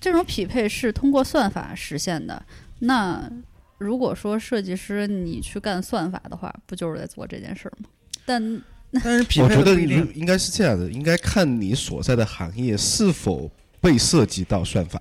[0.00, 2.44] 这种匹配是通过算法实现的。
[2.80, 3.30] 那
[3.78, 7.88] 如果说设计师你去干算法的话，不就是在做这件事儿吗？
[8.26, 8.62] 但
[9.04, 15.00] 但是匹配我觉得的不一定，应该是这样的，应该看你所在的行业是否被涉及到算法。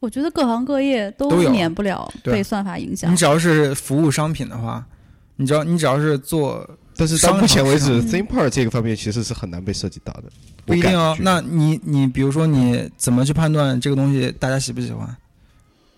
[0.00, 3.16] 我觉得各行各业都免不了被算法影响你。
[3.16, 4.84] 只要是服务商品的话，
[5.36, 10.24] 你只要你只要是做但是到目前为止商场，theme park 这个方面其实是很难被涉及到的。
[10.64, 15.16] 不一定哦那你你比如说你怎么去判断这个东西大家喜不喜欢？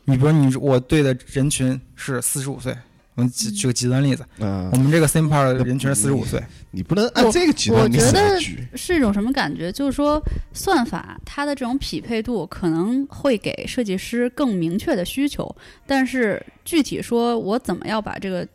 [0.07, 2.77] 你比如说你我对的人群是四十五岁，
[3.15, 6.43] 我们举举个极端例子，嗯我，们这个的人群是四十五岁，
[6.73, 8.41] 你不能按这个极端例子我觉得。
[8.77, 9.71] 是一种什么感觉？
[9.71, 10.21] 就是说，
[10.53, 15.55] 算法它的这种匹配度可能会给设计师更明确的需求，
[15.87, 18.47] 但是具体说我怎么要把这个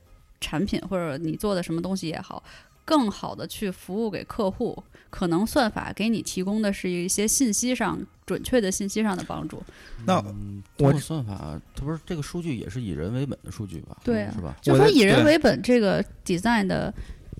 [0.42, 2.44] 产品或者你做的什么东西也好，
[2.90, 9.62] 更好的去服务给客户，可能算法给你提供的是一些信息上准确的信息上的帮助。
[10.08, 13.96] 那嗯我算法，它不是这个数据也是以人为本的数据吧？
[14.04, 14.56] 对啊是吧？
[14.60, 16.92] 就说以人为本这个 design 的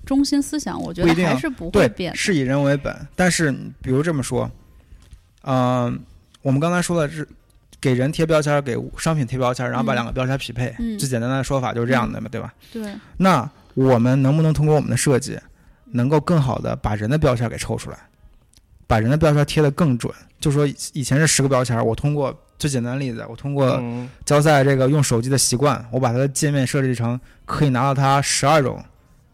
[0.06, 2.16] 中心思想，我觉得还是不会对变，的。
[2.16, 2.96] 是以人为本。
[3.16, 4.48] 但是比如这么说，
[5.42, 6.00] 嗯、
[6.42, 7.26] 我们刚才说的是
[7.80, 12.54] 给人贴标签儿，给商品贴标签儿，然后把嗯两个标签儿匹配，嗯最简单的说法就是这样的嘛，对吧？
[12.72, 13.50] 对，那
[13.88, 15.38] 我们能不能通过我们的设计，
[15.84, 17.96] 能够更好的把人的标签给抽出来，
[18.86, 20.12] 把人的标签贴得更准？
[20.38, 28.82] 就说以以前是十个标签，我通过最简单的例子，我通过嗯交赛这个用手机的习惯，我把它的界面设置成可以拿到它十二种、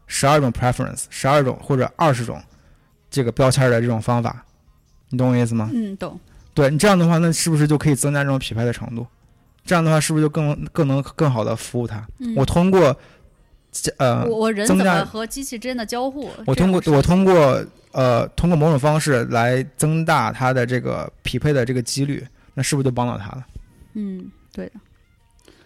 [0.07, 2.43] 十二种 preference、十二种或者二十种
[3.11, 4.45] 这个标签的这种方法，
[5.11, 5.71] 你懂我意思吗？
[5.73, 6.19] 嗯，懂。
[6.55, 9.07] 对你这样的话，那是不是就可以增加这种匹配的程度？
[9.65, 12.05] 这样的话，是不是就更更能更好的服务它？
[12.19, 12.97] 嗯、我通过
[13.99, 16.31] 呃，我我人怎么和机器之间的交互？
[16.47, 23.47] 我通过我通过呃通过某种方式来增大它的这个匹配的这个几率，那是不是就帮到他了？
[23.95, 24.73] 嗯，对的。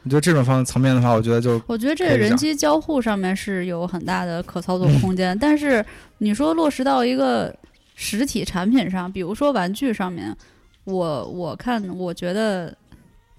[0.02, 5.84] 你觉得这种方层面的话，我觉得就我觉得这个人机交互上面是有很大的可操作空间，但是
[6.18, 7.54] 你说落实到一个
[7.96, 10.34] 实体产品上，比如说玩具上面，
[10.84, 12.74] 我我看我觉得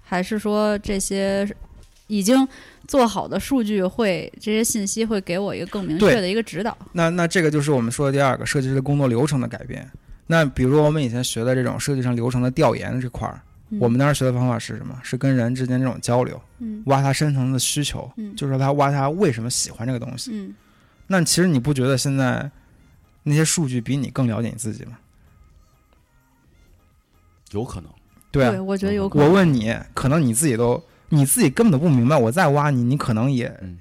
[0.00, 1.48] 还是说这些
[2.06, 2.46] 已经
[2.92, 6.76] 做好的数据会这些信息会给我一个更明确的一个指导。
[6.92, 9.90] 那那这个就是我们说的第二个设计师的工作流程的改变。
[10.26, 13.40] 那比如我们以前学的这种设计上流程的调研这块儿，
[13.70, 14.94] 嗯我们当时学的方法是什么？
[15.02, 20.30] 是跟人之间这种交流，嗯挖他深层的需求，嗯就是说他挖他为什么喜欢这个东西。
[20.34, 20.54] 嗯，
[21.06, 22.50] 那其实你不觉得现在
[23.22, 24.98] 那些数据比你更了解你自己吗？
[27.52, 27.90] 有可能。
[28.30, 29.26] 对啊，对，我觉得有可能。
[29.26, 30.82] 我问你，可能你自己都
[31.14, 33.78] 你自己根本都不明白，我再挖你，你可能也、嗯。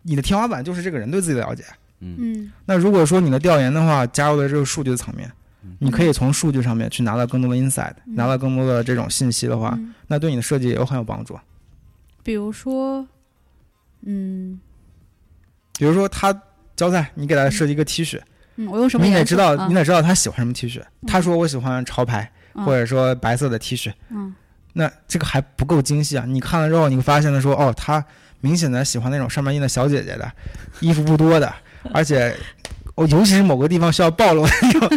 [0.00, 1.62] 你的天花板就是这个人对自己的了解。
[2.00, 2.16] 嗯。
[2.18, 2.52] 嗯。
[2.64, 5.30] 那如果说你的调研的话，加入了这个数据的层面
[5.62, 8.14] 嗯，你可以从数据上面去拿到更多的 insight，、嗯。
[8.14, 11.38] 拿到更多的这种信息的话，嗯，那对你的设计也有很有帮助。
[12.22, 13.06] 比如说，
[14.00, 14.58] 嗯。
[15.78, 16.32] 比如说他
[16.74, 18.18] 交代你给他设计一个 T 恤，
[18.56, 19.18] 嗯，我用什么颜色？
[19.18, 20.80] 你得知道，啊你得知道他喜欢什么 T 恤。
[20.80, 22.64] 嗯他说我喜欢潮牌，嗯。
[22.64, 24.34] 或者说白色的 T 恤，嗯
[24.74, 26.24] 那这个还不够精细啊！
[26.26, 28.04] 你看了之后，你会发现的说，哦，他
[28.40, 30.30] 明显的喜欢那种上面印的小姐姐的，
[30.80, 31.52] 衣服不多的，
[31.92, 32.34] 而且，
[32.94, 34.90] 哦，尤其是某个地方需要暴露的那种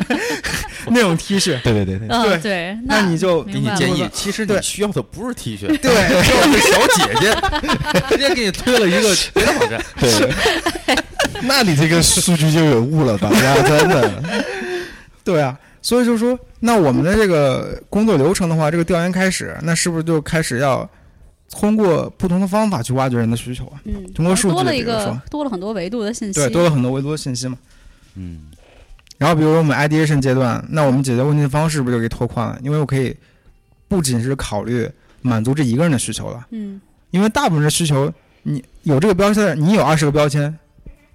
[0.91, 6.23] 那种 T 恤，对对对对，嗯对对，那你就给你建议，其实你需要的不是 T 恤，对。
[6.23, 9.83] 需要的是小姐姐， 直接给你推了一个别的网站。
[9.99, 10.33] 对，
[11.43, 14.23] 那你这个数据就有误了大家，真的，
[15.23, 20.89] 对啊，所以就说，那我们的这个工作流程的话，这个调研开始，那是不是就开始要
[21.51, 23.79] 通过不同的方法去挖掘人的需求啊？
[23.83, 27.55] 嗯，通过数据多了一个比如说多了很多维度的信息，对，多了很多维度的信息嘛。
[28.15, 28.47] 嗯，
[29.19, 32.57] 然后比如说我们 ideation 阶段，那我们解决问题的方式不就给拓宽了？
[32.63, 33.15] 因为我可以
[33.87, 34.89] 不仅是考虑
[35.21, 38.11] 满足这一个人的需求了，嗯因为大部分的需求，
[38.41, 40.53] 你有这个标签，你有二十个标签，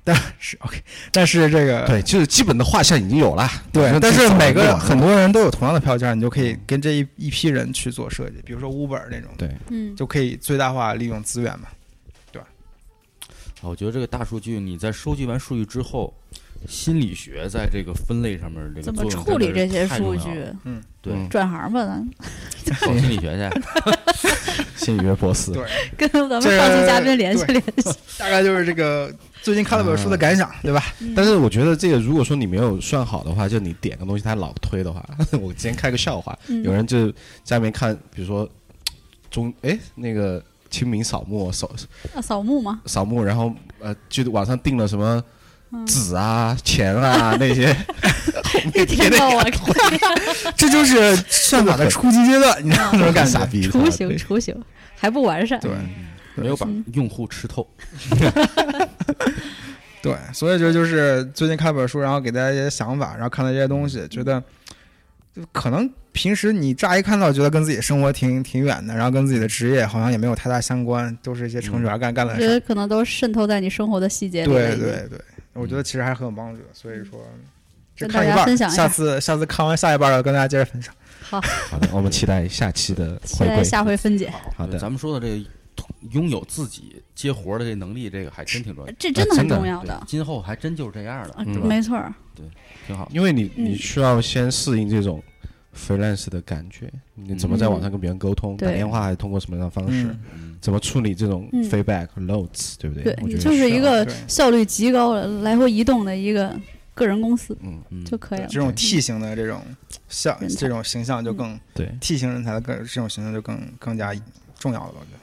[0.03, 0.83] 但是 OK，
[1.13, 11.69] 但是这个对，就是基本的画像已经有了，对，但是每个很多多人都有同样的票价，你就可以跟这一一批人去做设计，比如说 Uber 那种，对，嗯，就可以最大化利用资源嘛。
[12.33, 12.41] 对
[13.63, 16.15] 我觉得这个大数据，你在收集完数据之后，
[16.67, 20.29] 心理学在这个分类上面这个怎么处理这些数据？
[20.65, 20.83] 嗯？
[21.03, 22.09] 对，嗯转行吧，咱
[22.81, 23.63] 搞心理学去。
[24.77, 25.63] 心理学博士，对。
[25.97, 27.91] 跟咱们这上期嘉宾联系联系。
[28.19, 30.85] 大概就是这个最近看了本书的感想，对吧？
[31.17, 35.05] 但是我觉得这个，如果说你没有算好的话，就你点个东西它老推的话，
[35.41, 36.63] 我之前开个笑话，嗯。
[36.63, 37.11] 有人就
[37.43, 38.49] 在那边看，比如说
[39.31, 41.71] 中哎那个清明扫墓扫
[42.15, 42.81] 啊，扫墓吗？
[42.87, 45.23] 扫墓，然后呃就网上订了什么
[45.73, 45.87] 嗯。
[45.87, 47.73] 纸啊、钱啊 那些，
[48.45, 49.43] 后面贴那天到我
[50.57, 53.31] 这就是算法的初级阶段，你知道那种感觉。
[53.31, 54.55] 傻逼，雏形雏形
[54.97, 55.59] 还不完善。
[55.61, 55.71] 对
[56.41, 57.69] 没有把嗯用户吃透。
[60.03, 64.43] 对，所以这就是最近看本书，然后给大家一些想法，然后看到这些东西，觉得
[65.37, 74.51] 就可能平时你乍一看到觉得跟自己生活挺挺远的，然后跟自己的职业好像也没有太大相关，都是一些程序员干干的事觉得可能都渗透在你生活的细节里。
[74.51, 75.21] 对对对，
[75.53, 76.69] 我觉得其实还很有帮助的。
[76.73, 77.21] 所以说，
[77.95, 80.95] 这看一半下下次下次看完下一半了，跟大家接着分享。
[81.21, 81.39] 好
[81.69, 83.65] 好的，我们期待下期的回期待归。
[83.65, 84.33] 下回分解。
[84.57, 85.45] 好的，咱们说的这个
[86.11, 88.93] 拥有自己接活的这能力，这个还真挺重要。
[88.99, 91.67] 这真的很重要的，今后还真就是这样的，嗯？
[91.67, 92.03] 没错
[92.35, 92.45] 对。
[92.87, 93.09] 挺好。
[93.13, 95.23] 因为你嗯你需要先适应这种
[95.77, 100.17] freelance 的感觉，你怎么在网上跟别人沟通，打电话还是通过什么样的方式，
[100.61, 103.05] 怎么处理这种嗯 feedback notes，对不对？
[103.05, 106.59] 对你我觉得就是一个效率极高的来回移动的一个
[106.95, 108.47] 个人公司嗯，嗯就可以了。
[108.49, 109.63] 这种 T 型的这种
[110.09, 114.13] 像这种形象就更对，T 型人才的更这种形象就更更加
[114.59, 115.20] 重要了，我觉得。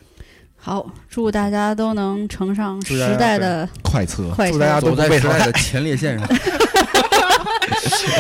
[0.60, 4.88] 好，祝大家都能乘上时代的快车快祝大家车。
[4.88, 6.28] 走在时代的前列线上。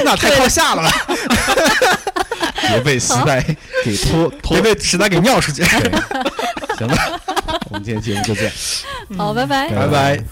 [0.05, 0.91] 那太靠下了吧，
[2.69, 3.43] 别被时代
[3.83, 5.63] 给拖拖别被时代给尿出去。
[6.77, 7.21] 行了，
[7.69, 8.53] 我们今天节目就这样。
[9.17, 9.69] 好，拜拜。
[9.69, 10.23] 拜拜。